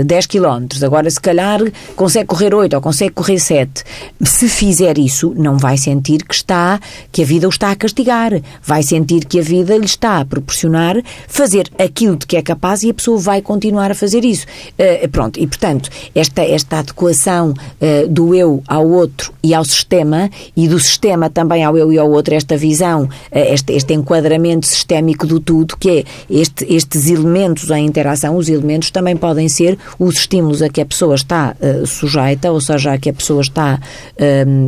[0.05, 1.59] 10 km, agora se calhar
[1.95, 3.83] consegue correr 8 ou consegue correr 7.
[4.23, 6.79] Se fizer isso, não vai sentir que está
[7.11, 8.31] que a vida o está a castigar.
[8.63, 10.95] Vai sentir que a vida lhe está a proporcionar
[11.27, 14.45] fazer aquilo de que é capaz e a pessoa vai continuar a fazer isso.
[14.77, 20.29] Uh, pronto, e portanto, esta, esta adequação uh, do eu ao outro e ao sistema,
[20.55, 24.67] e do sistema também ao eu e ao outro, esta visão, uh, este, este enquadramento
[24.67, 29.77] sistémico do tudo, que é este, estes elementos em interação, os elementos também podem ser
[29.97, 33.79] os estímulos a que a pessoa está sujeita, ou seja, a que a pessoa está,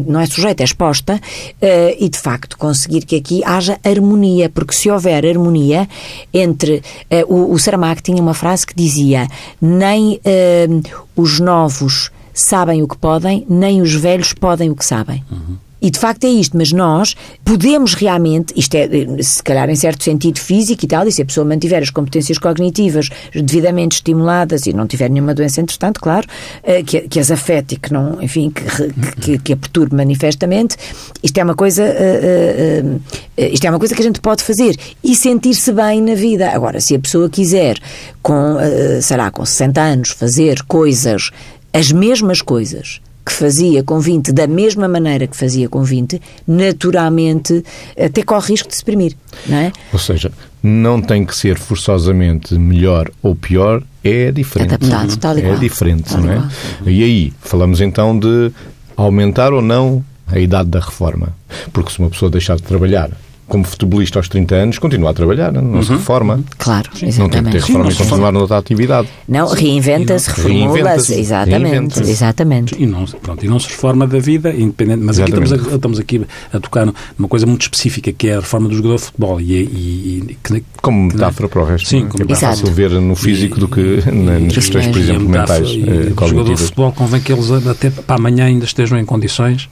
[0.07, 1.19] não é sujeita, é exposta,
[1.61, 5.87] uh, e, de facto, conseguir que aqui haja harmonia, porque se houver harmonia
[6.33, 6.81] entre.
[7.27, 9.27] Uh, o, o Saramago tinha uma frase que dizia:
[9.61, 15.23] nem uh, os novos sabem o que podem, nem os velhos podem o que sabem.
[15.31, 15.57] Uhum.
[15.81, 18.87] E de facto é isto, mas nós podemos realmente, isto é,
[19.21, 22.37] se calhar em certo sentido físico e tal, e se a pessoa mantiver as competências
[22.37, 26.27] cognitivas devidamente estimuladas e não tiver nenhuma doença entretanto, claro,
[26.63, 30.77] eh, que, que as afete e que não, enfim, que, que, que a perturbe manifestamente,
[31.23, 33.01] isto é uma coisa, uh, uh,
[33.37, 36.49] isto é uma coisa que a gente pode fazer e sentir-se bem na vida.
[36.51, 37.77] Agora, se a pessoa quiser,
[38.21, 41.31] com, uh, sei lá, com 60 anos, fazer coisas,
[41.73, 47.63] as mesmas coisas, que fazia com 20 da mesma maneira que fazia com 20, naturalmente
[47.97, 49.15] até corre risco de se exprimir,
[49.47, 49.71] não é?
[49.93, 50.31] Ou seja,
[50.63, 54.73] não tem que ser forçosamente melhor ou pior, é diferente.
[54.73, 56.49] Adaptado, tal e É diferente, tal não é?
[56.85, 58.51] E aí, falamos então de
[58.95, 61.35] aumentar ou não a idade da reforma.
[61.73, 63.11] Porque se uma pessoa deixar de trabalhar
[63.51, 65.83] como futebolista aos 30 anos, continua a trabalhar, não uhum.
[65.83, 66.39] se reforma.
[66.57, 67.19] Claro, exatamente.
[67.19, 69.09] Não tem que ter reforma Sim, e continuar noutra atividade.
[69.27, 72.81] Não, reinventa-se, reformula-se, exatamente, reinventa exatamente.
[72.81, 75.99] E não, pronto, e não se reforma da vida, independente, mas aqui estamos, a, estamos
[75.99, 79.41] aqui a tocar numa coisa muito específica, que é a reforma do jogador de futebol.
[79.41, 82.91] E, e, e que, como metáfora para o resto, Sim, como é mais fácil ver
[82.91, 86.93] no físico do que nas questões, por exemplo, mentais, e, eh, O jogador de futebol
[86.93, 89.67] convém que eles até para amanhã ainda estejam em condições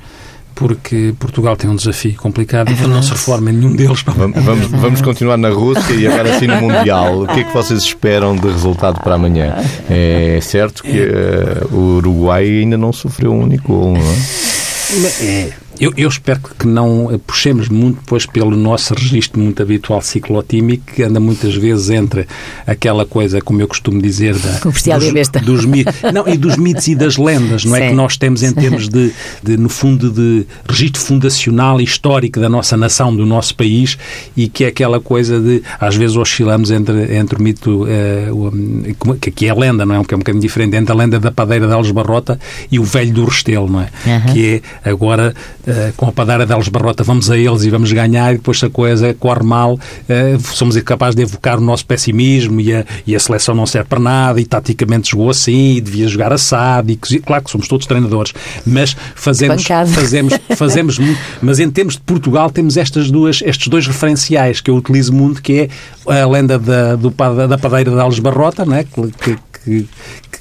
[0.60, 4.04] porque Portugal tem um desafio complicado, então não se reforma nenhum deles.
[4.06, 7.22] Vamos, vamos continuar na Rússia e agora sim no Mundial.
[7.22, 9.56] O que é que vocês esperam de resultado para amanhã?
[9.90, 15.26] É certo que uh, o Uruguai ainda não sofreu um único gol, não é?
[15.26, 20.94] É eu, eu, espero que não puxemos muito depois pelo nosso registro muito habitual ciclotímico,
[20.94, 22.28] que anda muitas vezes entre
[22.68, 26.96] aquela coisa, como eu costumo dizer, da, dos, dos mitos, não, e dos mitos e
[26.96, 27.82] das lendas, não Sim.
[27.82, 29.12] é que nós temos em termos de,
[29.42, 33.98] de, no fundo, de registro fundacional e histórico da nossa nação, do nosso país,
[34.36, 39.30] e que é aquela coisa de, às vezes oscilamos entre, entre o mito, uh, que
[39.30, 40.04] aqui é a lenda, não é?
[40.04, 42.40] Que é um bocadinho diferente, entre a lenda da padeira de Alves Barrota
[42.72, 43.90] e o velho do Restelo, não é?
[44.06, 44.34] Uhum.
[44.34, 45.34] Que é agora
[45.66, 48.66] eh, com a padara deles barrota vamos a eles e vamos ganhar e depois se
[48.66, 53.16] a coisa corre mal uh, somos capazes de evocar o nosso pessimismo e a, e
[53.16, 56.98] a seleção não serve para nada e taticamente jogou assim e devia jogar assado e
[56.98, 58.34] claro que somos todos treinadores
[58.66, 63.86] mas fazemos fazemos fazemos muito mas em termos de Portugal temos estas duas estes dois
[63.86, 65.70] referenciais que eu utilizo muito que
[66.08, 67.10] é a lenda da, do,
[67.48, 68.84] da padeira de Alves Barrota né?
[68.84, 69.38] que,
[69.72, 69.88] que,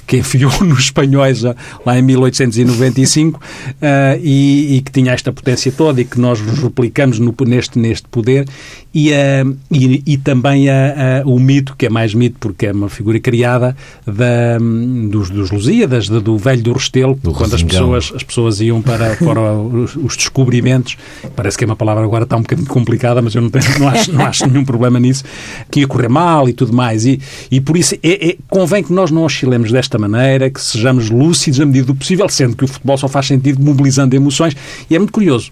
[0.09, 1.43] que, enfiou nos espanhóis
[1.85, 7.19] lá em 1895 uh, e, e, que tinha esta potência toda e que nós replicamos
[7.19, 8.47] no, neste, neste poder.
[8.93, 10.65] E, uh, e, e, também
[11.25, 14.57] o mito, que é mais mito porque é uma figura criada da,
[15.09, 19.15] dos, dos Lusíadas, do velho do Restelo, do quando as pessoas, as pessoas iam para,
[19.15, 20.97] para os, os, descobrimentos,
[21.35, 23.87] parece que é uma palavra agora está um bocadinho complicada, mas eu não, tenho, não,
[23.87, 25.23] acho, não acho nenhum problema nisso,
[25.69, 27.05] que ia correr mal e tudo mais.
[27.05, 31.09] E, e por isso é, é, convém que nós não oscilemos desta maneira, que sejamos
[31.09, 34.55] lúcidos à medida do possível, sendo que o futebol só faz sentido mobilizando emoções.
[34.89, 35.51] E é muito curioso.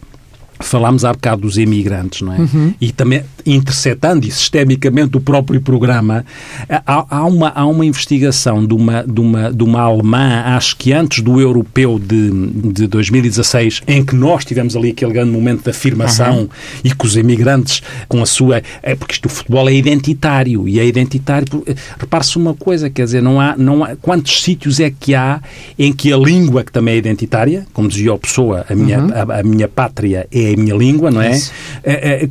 [0.60, 2.38] Falámos há bocado dos imigrantes, não é?
[2.39, 2.74] Uhum.
[2.82, 6.26] E também interceptando e sistemicamente o próprio programa,
[6.70, 10.91] há, há, uma, há uma investigação de uma, de, uma, de uma alemã, acho que
[10.91, 12.30] antes do europeu de,
[12.74, 16.50] de 2016, em que nós tivemos ali aquele grande momento de afirmação uhum.
[16.84, 18.62] e que os imigrantes, com a sua.
[18.82, 21.63] É, porque isto, o futebol é identitário e é identitário.
[21.98, 23.96] Repare-se uma coisa, quer dizer, não há, não há.
[23.96, 25.41] Quantos sítios é que há
[25.78, 29.12] em que a língua, que também é identitária, como dizia o Pessoa, a minha, uhum.
[29.13, 31.39] a, a minha pátria é a minha língua, não é?
[31.83, 32.29] é, é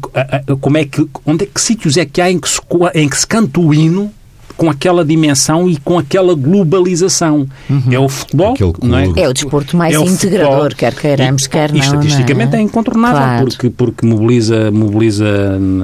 [0.61, 2.61] como é que, onde é que sítios é que há em que se,
[2.95, 4.11] em que se canta o hino
[4.57, 7.47] com aquela dimensão e com aquela globalização.
[7.69, 7.83] Uhum.
[7.91, 9.13] É o futebol, não é?
[9.17, 10.77] É o desporto mais é integrador, futebol.
[10.77, 11.79] quer queiramos, e, quer não.
[11.79, 12.63] estatisticamente não é?
[12.63, 13.47] é incontornável, claro.
[13.47, 15.27] porque, porque mobiliza, mobiliza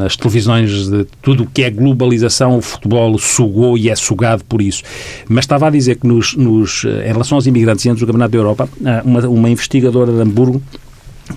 [0.05, 4.63] as televisões de tudo o que é globalização, o futebol sugou e é sugado por
[4.63, 4.83] isso.
[5.29, 8.33] Mas estava a dizer que nos, nos em relação aos imigrantes e antes do Campeonato
[8.33, 8.69] da Europa,
[9.05, 10.63] uma, uma investigadora de Hamburgo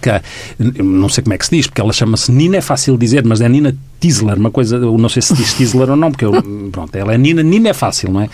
[0.02, 3.24] que não sei como é que se diz, porque ela chama-se Nina, é fácil dizer,
[3.24, 6.25] mas é Nina Tisler, uma coisa, eu não sei se diz Tisler ou não, porque
[6.25, 6.31] eu,
[6.71, 8.29] pronto, ela é Nina, Nina é fácil, não é?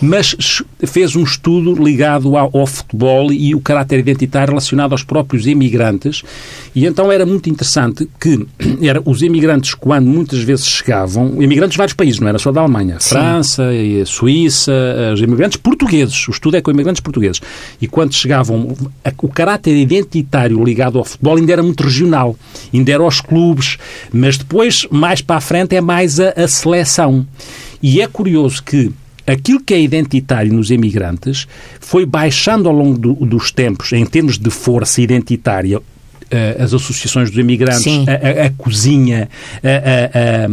[0.00, 0.36] Mas
[0.86, 6.22] fez um estudo ligado ao, ao, futebol e o caráter identitário relacionado aos próprios imigrantes,
[6.74, 8.46] e então era muito interessante que
[8.82, 12.60] era, os imigrantes, quando muitas vezes chegavam, imigrantes de vários países, não era só da
[12.60, 13.10] Alemanha, Sim.
[13.10, 14.72] França, e Suíça,
[15.14, 17.40] os imigrantes portugueses, o estudo é com imigrantes portugueses,
[17.80, 18.76] e quando chegavam,
[19.22, 22.36] o caráter identitário ligado ao futebol ainda era muito regional,
[22.72, 23.78] ainda era aos clubes,
[24.12, 27.26] mas depois, mais para a frente, é mais a, a seleção.
[27.82, 28.92] E é curioso que
[29.26, 31.46] aquilo que é identitário nos emigrantes
[31.80, 35.80] foi baixando ao longo do, dos tempos, em termos de força identitária,
[36.58, 39.28] as associações dos imigrantes, a, a, a, cozinha,
[39.62, 40.48] a,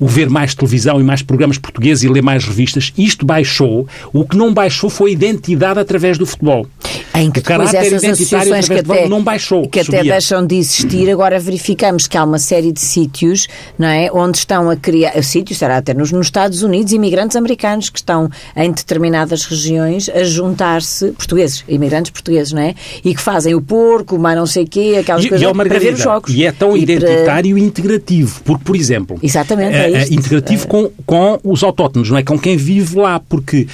[0.00, 3.86] o ver mais televisão e mais programas portugueses e ler mais revistas, isto baixou.
[4.12, 6.66] O que não baixou foi a identidade através do futebol.
[7.14, 11.38] Em que depois essas associações que até, não baixou, que até deixam de existir, agora
[11.38, 13.46] verificamos que há uma série de sítios
[13.78, 17.90] não é, onde estão a criar, sítios, será até nos, nos Estados Unidos, imigrantes americanos
[17.90, 22.74] que estão em determinadas regiões a juntar-se, portugueses, imigrantes portugueses, não é?
[23.04, 25.54] E que fazem o porco, mas não sei o quê, aquelas e, coisas e é
[25.54, 26.34] para ver os jogos.
[26.34, 28.40] E é tão e identitário e integrativo.
[28.44, 32.22] Porque, por exemplo, Exatamente, é, é integrativo com, com os autóctonos, não é?
[32.22, 33.66] Com quem vive lá, porque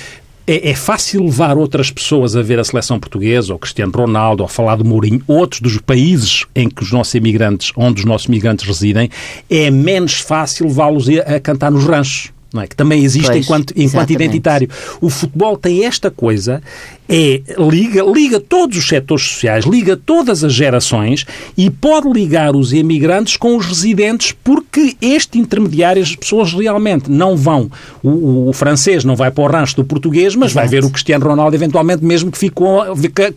[0.49, 4.49] é, é, fácil levar outras pessoas a ver a seleção portuguesa, ou Cristiano Ronaldo, ou
[4.49, 8.67] falar do Mourinho, outros dos países em que os nossos imigrantes, onde os nossos imigrantes
[8.67, 9.11] residem,
[9.51, 12.33] é menos fácil levá-los a, a cantar nos ranchos.
[12.51, 12.67] Não é?
[12.67, 14.71] Que também existe pois, enquanto, enquanto identitário.
[15.03, 16.63] O futebol tem esta coisa,
[17.09, 21.25] é liga, liga todos os setores sociais, liga todas as gerações
[21.57, 27.37] e pode ligar os imigrantes com os residentes porque este intermediário, as pessoas realmente não
[27.37, 27.71] vão.
[28.03, 30.67] O, o, o francês não vai para o rancho do português, mas Exato.
[30.67, 32.85] vai ver o Cristiano Ronaldo eventualmente, mesmo que ficou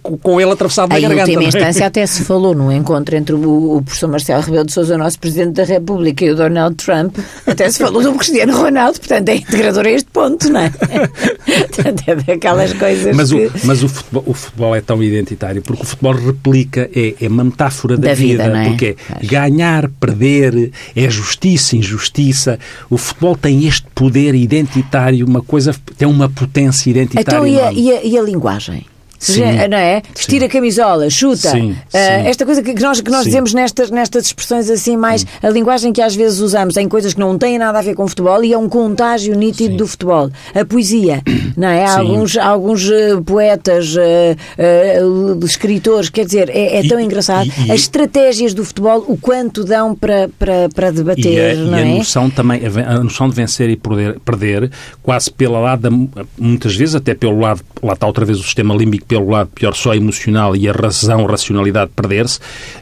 [0.01, 1.31] com, com ele atravessado na garganta.
[1.31, 1.47] Em última é?
[1.47, 5.19] instância até se falou no encontro entre o, o professor Marcelo Rebelo de Sousa, nosso
[5.19, 9.35] Presidente da República, e o Donald Trump, até se falou do Cristiano Ronaldo, portanto é
[9.35, 10.69] integrador a este ponto, não é?
[11.69, 13.45] portanto é daquelas coisas mas que...
[13.45, 17.27] O, mas o futebol, o futebol, é tão identitário porque o futebol replica, é, é
[17.27, 18.69] uma metáfora da, da vida, vida é?
[18.69, 22.59] porque é ganhar, perder, é justiça, injustiça.
[22.89, 27.37] O futebol tem este poder identitário, uma coisa, tem uma potência identitária.
[27.37, 28.85] Então, e a, e a, e a linguagem?
[29.21, 30.01] Sim, não é?
[30.15, 30.45] Vestir sim.
[30.45, 31.51] a camisola, chuta.
[31.51, 35.49] Sim, uh, esta coisa que nós, que nós dizemos nestas, nestas expressões assim, mais a
[35.49, 38.43] linguagem que às vezes usamos em coisas que não têm nada a ver com futebol
[38.43, 40.31] e é um contágio nítido do futebol.
[40.55, 41.21] A poesia,
[41.55, 41.85] não é?
[41.85, 47.45] Há alguns, alguns uh, poetas, uh, escritores, quer dizer, é, é tão e, engraçado.
[47.45, 51.63] E, e, As estratégias do futebol, o quanto dão para, para, para debater, e a,
[51.63, 51.83] não e é?
[51.83, 54.71] a noção também, a noção de vencer e perder, perder
[55.03, 59.10] quase pela lado, muitas vezes até pelo lado, lá está outra vez o sistema límbico
[59.11, 62.39] pelo lado pior só emocional e a razão, a racionalidade perder-se.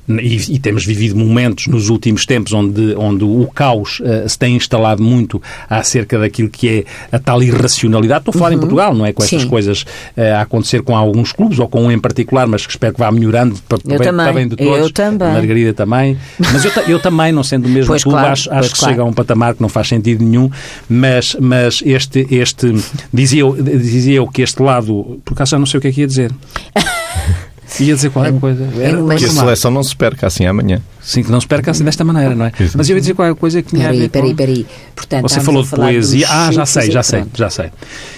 [0.08, 4.56] E, e, temos vivido momentos nos últimos tempos onde, onde o caos uh, se tem
[4.56, 8.22] instalado muito acerca daquilo que é a tal irracionalidade.
[8.22, 8.58] Estou a falar uhum.
[8.58, 9.12] em Portugal, não é?
[9.12, 9.48] Com estas Sim.
[9.48, 12.94] coisas uh, a acontecer com alguns clubes ou com um em particular, mas que espero
[12.94, 14.80] que vá melhorando para, para, bem, para bem de todos.
[14.80, 15.34] Eu também.
[15.34, 16.16] Margarida também.
[16.38, 18.94] Mas eu, eu também, não sendo do mesmo pois clube, claro, acho, acho que claro.
[18.94, 20.52] chega a um patamar que não faz sentido nenhum,
[20.88, 22.72] mas, mas este, este
[23.12, 26.02] dizia, dizia eu que este lado, por acaso já não sei o que é que
[26.02, 26.19] ia dizer.
[27.80, 28.68] Ia dizer qualquer coisa.
[28.78, 30.82] Era, que a seleção não se perca assim amanhã.
[31.02, 32.52] Sim, que não se perca assim desta maneira, não é?
[32.76, 34.66] Mas eu ia dizer qualquer coisa que tinha peraí, a ver peraí, peraí.
[34.96, 36.28] Portanto, Você falou de poesia.
[36.30, 37.70] Ah, já sei, já sei, já sei.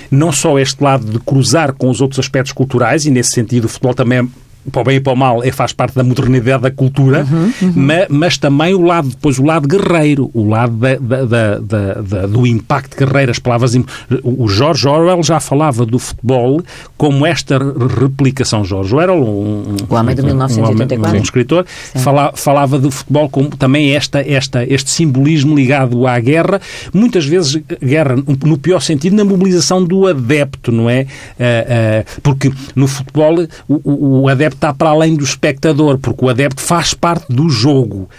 [0.09, 3.69] Não só este lado de cruzar com os outros aspectos culturais, e nesse sentido o
[3.69, 4.25] futebol também é
[4.71, 7.53] para o bem e para o mal, é, faz parte da modernidade da cultura, uhum,
[7.61, 7.73] uhum.
[7.75, 10.95] Mas, mas, também o lado, depois o lado guerreiro, o lado da,
[11.25, 11.55] da,
[11.99, 13.75] da, do impacto guerreiro, as palavras...
[14.23, 16.61] O George Orwell já falava do futebol
[16.97, 18.63] como esta replicação.
[18.63, 21.15] George Orwell, um, o homem de 1984.
[21.15, 26.19] Um, um escritor, fala, falava do futebol como também esta, esta, este simbolismo ligado à
[26.19, 26.61] guerra,
[26.93, 31.01] muitas vezes guerra no pior sentido, na mobilização do adepto, não é?
[31.01, 36.25] Uh, uh, porque no futebol o, o adepto adepto está para além do espectador, porque
[36.25, 38.09] o adepto faz parte do jogo.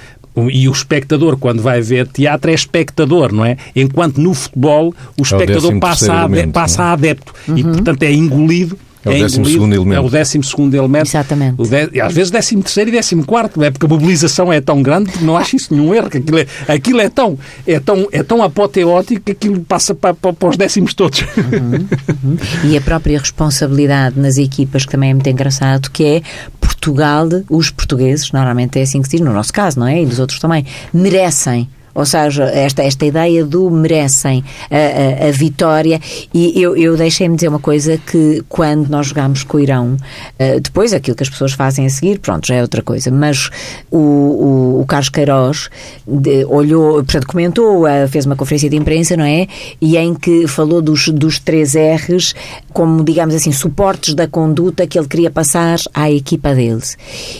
[0.50, 3.58] E o espectador, quando vai ver teatro, é espectador, não é?
[3.76, 7.34] Enquanto no futebol o é espectador é o passa, a, elemento, passa a adepto.
[7.46, 7.58] Uhum.
[7.58, 9.96] E, portanto, é engolido é o é décimo segundo elemento.
[9.96, 11.06] É o décimo segundo elemento.
[11.06, 11.54] Exatamente.
[11.58, 13.70] O de, às vezes décimo terceiro e décimo quarto, não é?
[13.70, 16.08] Porque a mobilização é tão grande que não acho isso nenhum erro.
[16.08, 20.14] Que aquilo, é, aquilo é, tão, é, tão, é tão apoteótico que aquilo passa para,
[20.14, 21.20] para, para os décimos todos.
[21.20, 21.86] Uhum,
[22.24, 22.36] uhum.
[22.64, 26.22] E a própria responsabilidade nas equipas, que também é muito engraçado, que é
[26.60, 30.02] Portugal, os portugueses, normalmente é assim que se diz, no nosso caso, não é?
[30.02, 35.30] E dos outros também, merecem ou seja, esta, esta ideia do merecem a, a, a
[35.32, 36.00] vitória.
[36.32, 40.60] E eu, eu deixei-me dizer uma coisa que quando nós jogámos com o Irão, uh,
[40.60, 43.10] depois aquilo que as pessoas fazem a seguir, pronto, já é outra coisa.
[43.10, 43.50] Mas
[43.90, 45.68] o, o, o Carlos Queiroz
[46.06, 49.46] de, olhou, portanto, comentou, uh, fez uma conferência de imprensa, não é?
[49.80, 52.34] E em que falou dos, dos três R's
[52.72, 56.96] como, digamos assim, suportes da conduta que ele queria passar à equipa deles.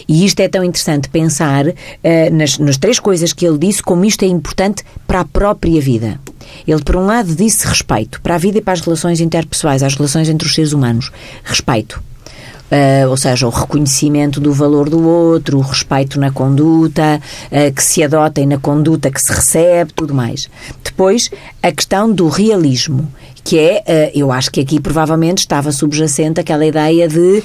[0.07, 1.73] E isto é tão interessante pensar uh,
[2.31, 4.27] nas, nas três coisas que ele disse, como isto é
[5.07, 6.19] para a própria vida.
[6.67, 9.95] Ele, por um lado, disse respeito para a vida e para as relações interpessoais, as
[9.95, 11.11] relações entre os seres humanos.
[11.43, 12.01] Respeito.
[12.73, 17.21] Uh, ou seja, o reconhecimento do valor do outro, o respeito na conduta,
[17.51, 20.49] uh, que se adota e na conduta que se recebe, tudo mais.
[20.83, 21.29] Depois,
[21.61, 23.11] a questão do realismo,
[23.43, 27.43] que é, uh, eu acho que aqui provavelmente estava subjacente aquela ideia de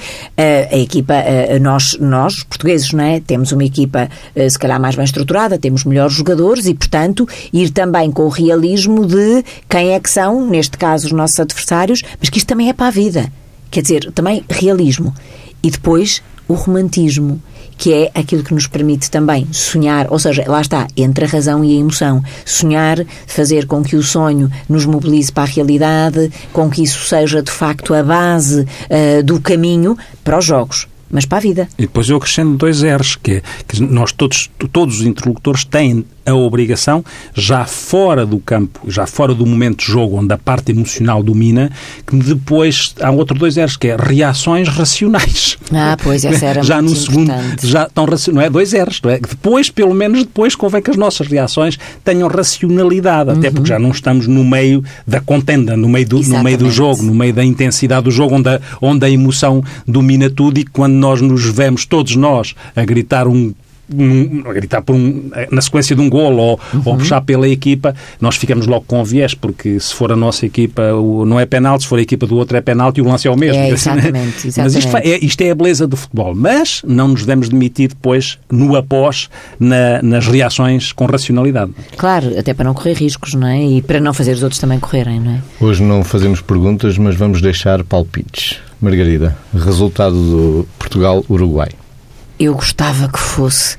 [0.71, 1.15] a equipa,
[1.61, 3.21] nós, nós, portugueses, não é?
[3.21, 4.09] Temos uma equipa
[4.49, 9.05] se calhar mais bem estruturada, temos melhores jogadores e, portanto, ir também com o realismo
[9.05, 12.73] de quem é que são, neste caso, os nossos adversários, mas que isto também é
[12.73, 13.31] para a vida.
[13.71, 15.15] Quer dizer, também realismo.
[15.63, 17.41] E depois o romantismo,
[17.77, 21.65] que é aquilo que nos permite também sonhar, ou seja, lá está, entre a razão
[21.65, 22.23] e a emoção.
[22.45, 27.43] Sonhar, fazer com que o sonho nos mobilize para a realidade, com que isso seja
[27.43, 31.69] de facto a base uh, do caminho para os jogos mas para a vida.
[31.79, 36.05] E depois eu acrescento dois R's, que, é, que nós todos, todos os interlocutores têm
[36.29, 37.05] a obrigação,
[37.35, 41.71] já fora do campo, já fora do momento de jogo onde a parte emocional domina,
[42.07, 45.59] que depois há outro dois R's, que é reações racionais.
[45.73, 49.19] Ah, pois, essa era já no segundo, já estão não é dois R's, não é?
[49.19, 53.39] Depois, pelo menos depois, convém que as nossas reações tenham racionalidade, uhum.
[53.39, 56.71] até porque já não estamos no meio da contenda, no meio do, no meio do
[56.71, 60.65] jogo, no meio da intensidade do jogo, onde a, onde a emoção domina tudo e
[60.65, 63.53] quando nós nos vemos, todos nós, a gritar um
[64.49, 66.83] a gritar por um, na sequência de um golo ou, uhum.
[66.85, 70.83] ou puxar pela equipa, nós ficamos logo com viés, porque se for a nossa equipa
[70.93, 73.27] o, não é penalti, se for a equipa do outro é penalti e o lance
[73.27, 73.61] é o mesmo.
[73.61, 74.59] É, exatamente, exatamente.
[74.59, 76.35] Mas isto é, isto é a beleza do futebol.
[76.35, 79.29] Mas não nos devemos demitir depois, no após,
[79.59, 81.73] na, nas reações com racionalidade.
[81.97, 83.65] Claro, até para não correr riscos, não é?
[83.65, 85.43] E para não fazer os outros também correrem, não é?
[85.61, 88.59] Hoje não fazemos perguntas, mas vamos deixar palpites.
[88.81, 91.71] Margarida, resultado do Portugal-Uruguai.
[92.39, 93.77] Eu gostava que fosse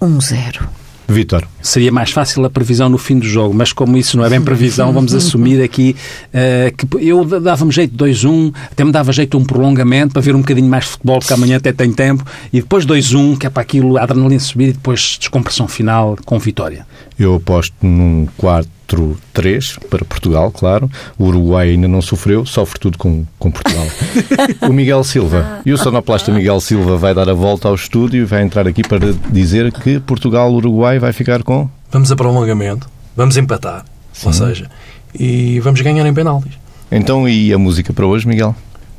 [0.00, 0.68] um zero.
[1.10, 1.44] Vitor.
[1.60, 4.40] Seria mais fácil a previsão no fim do jogo, mas como isso não é bem
[4.40, 5.96] previsão, vamos assumir aqui
[6.28, 10.40] uh, que eu dava-me jeito 2-1, até me dava jeito um prolongamento para ver um
[10.40, 13.62] bocadinho mais de futebol, porque amanhã até tem tempo, e depois 2-1, que é para
[13.62, 16.86] aquilo, a adrenalina subir, e depois descompressão final com vitória.
[17.20, 20.90] Eu aposto num quarto 4-3 para Portugal, claro.
[21.18, 23.86] O Uruguai ainda não sofreu, sofre tudo com, com Portugal.
[24.68, 28.24] o Miguel Silva e o sonoplasta Miguel Silva vai dar a volta ao estúdio e
[28.24, 31.68] vai entrar aqui para dizer que Portugal-Uruguai vai ficar com.
[31.90, 34.26] Vamos a prolongamento, vamos empatar, Sim.
[34.28, 34.70] ou seja,
[35.18, 36.52] e vamos ganhar em penaltis.
[36.90, 38.54] Então, e a música para hoje, Miguel?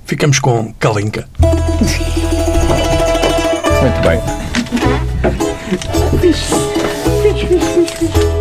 [0.05, 1.27] Ficamos com Kalinka.
[3.81, 4.21] Muito bem.
[7.99, 8.40] you.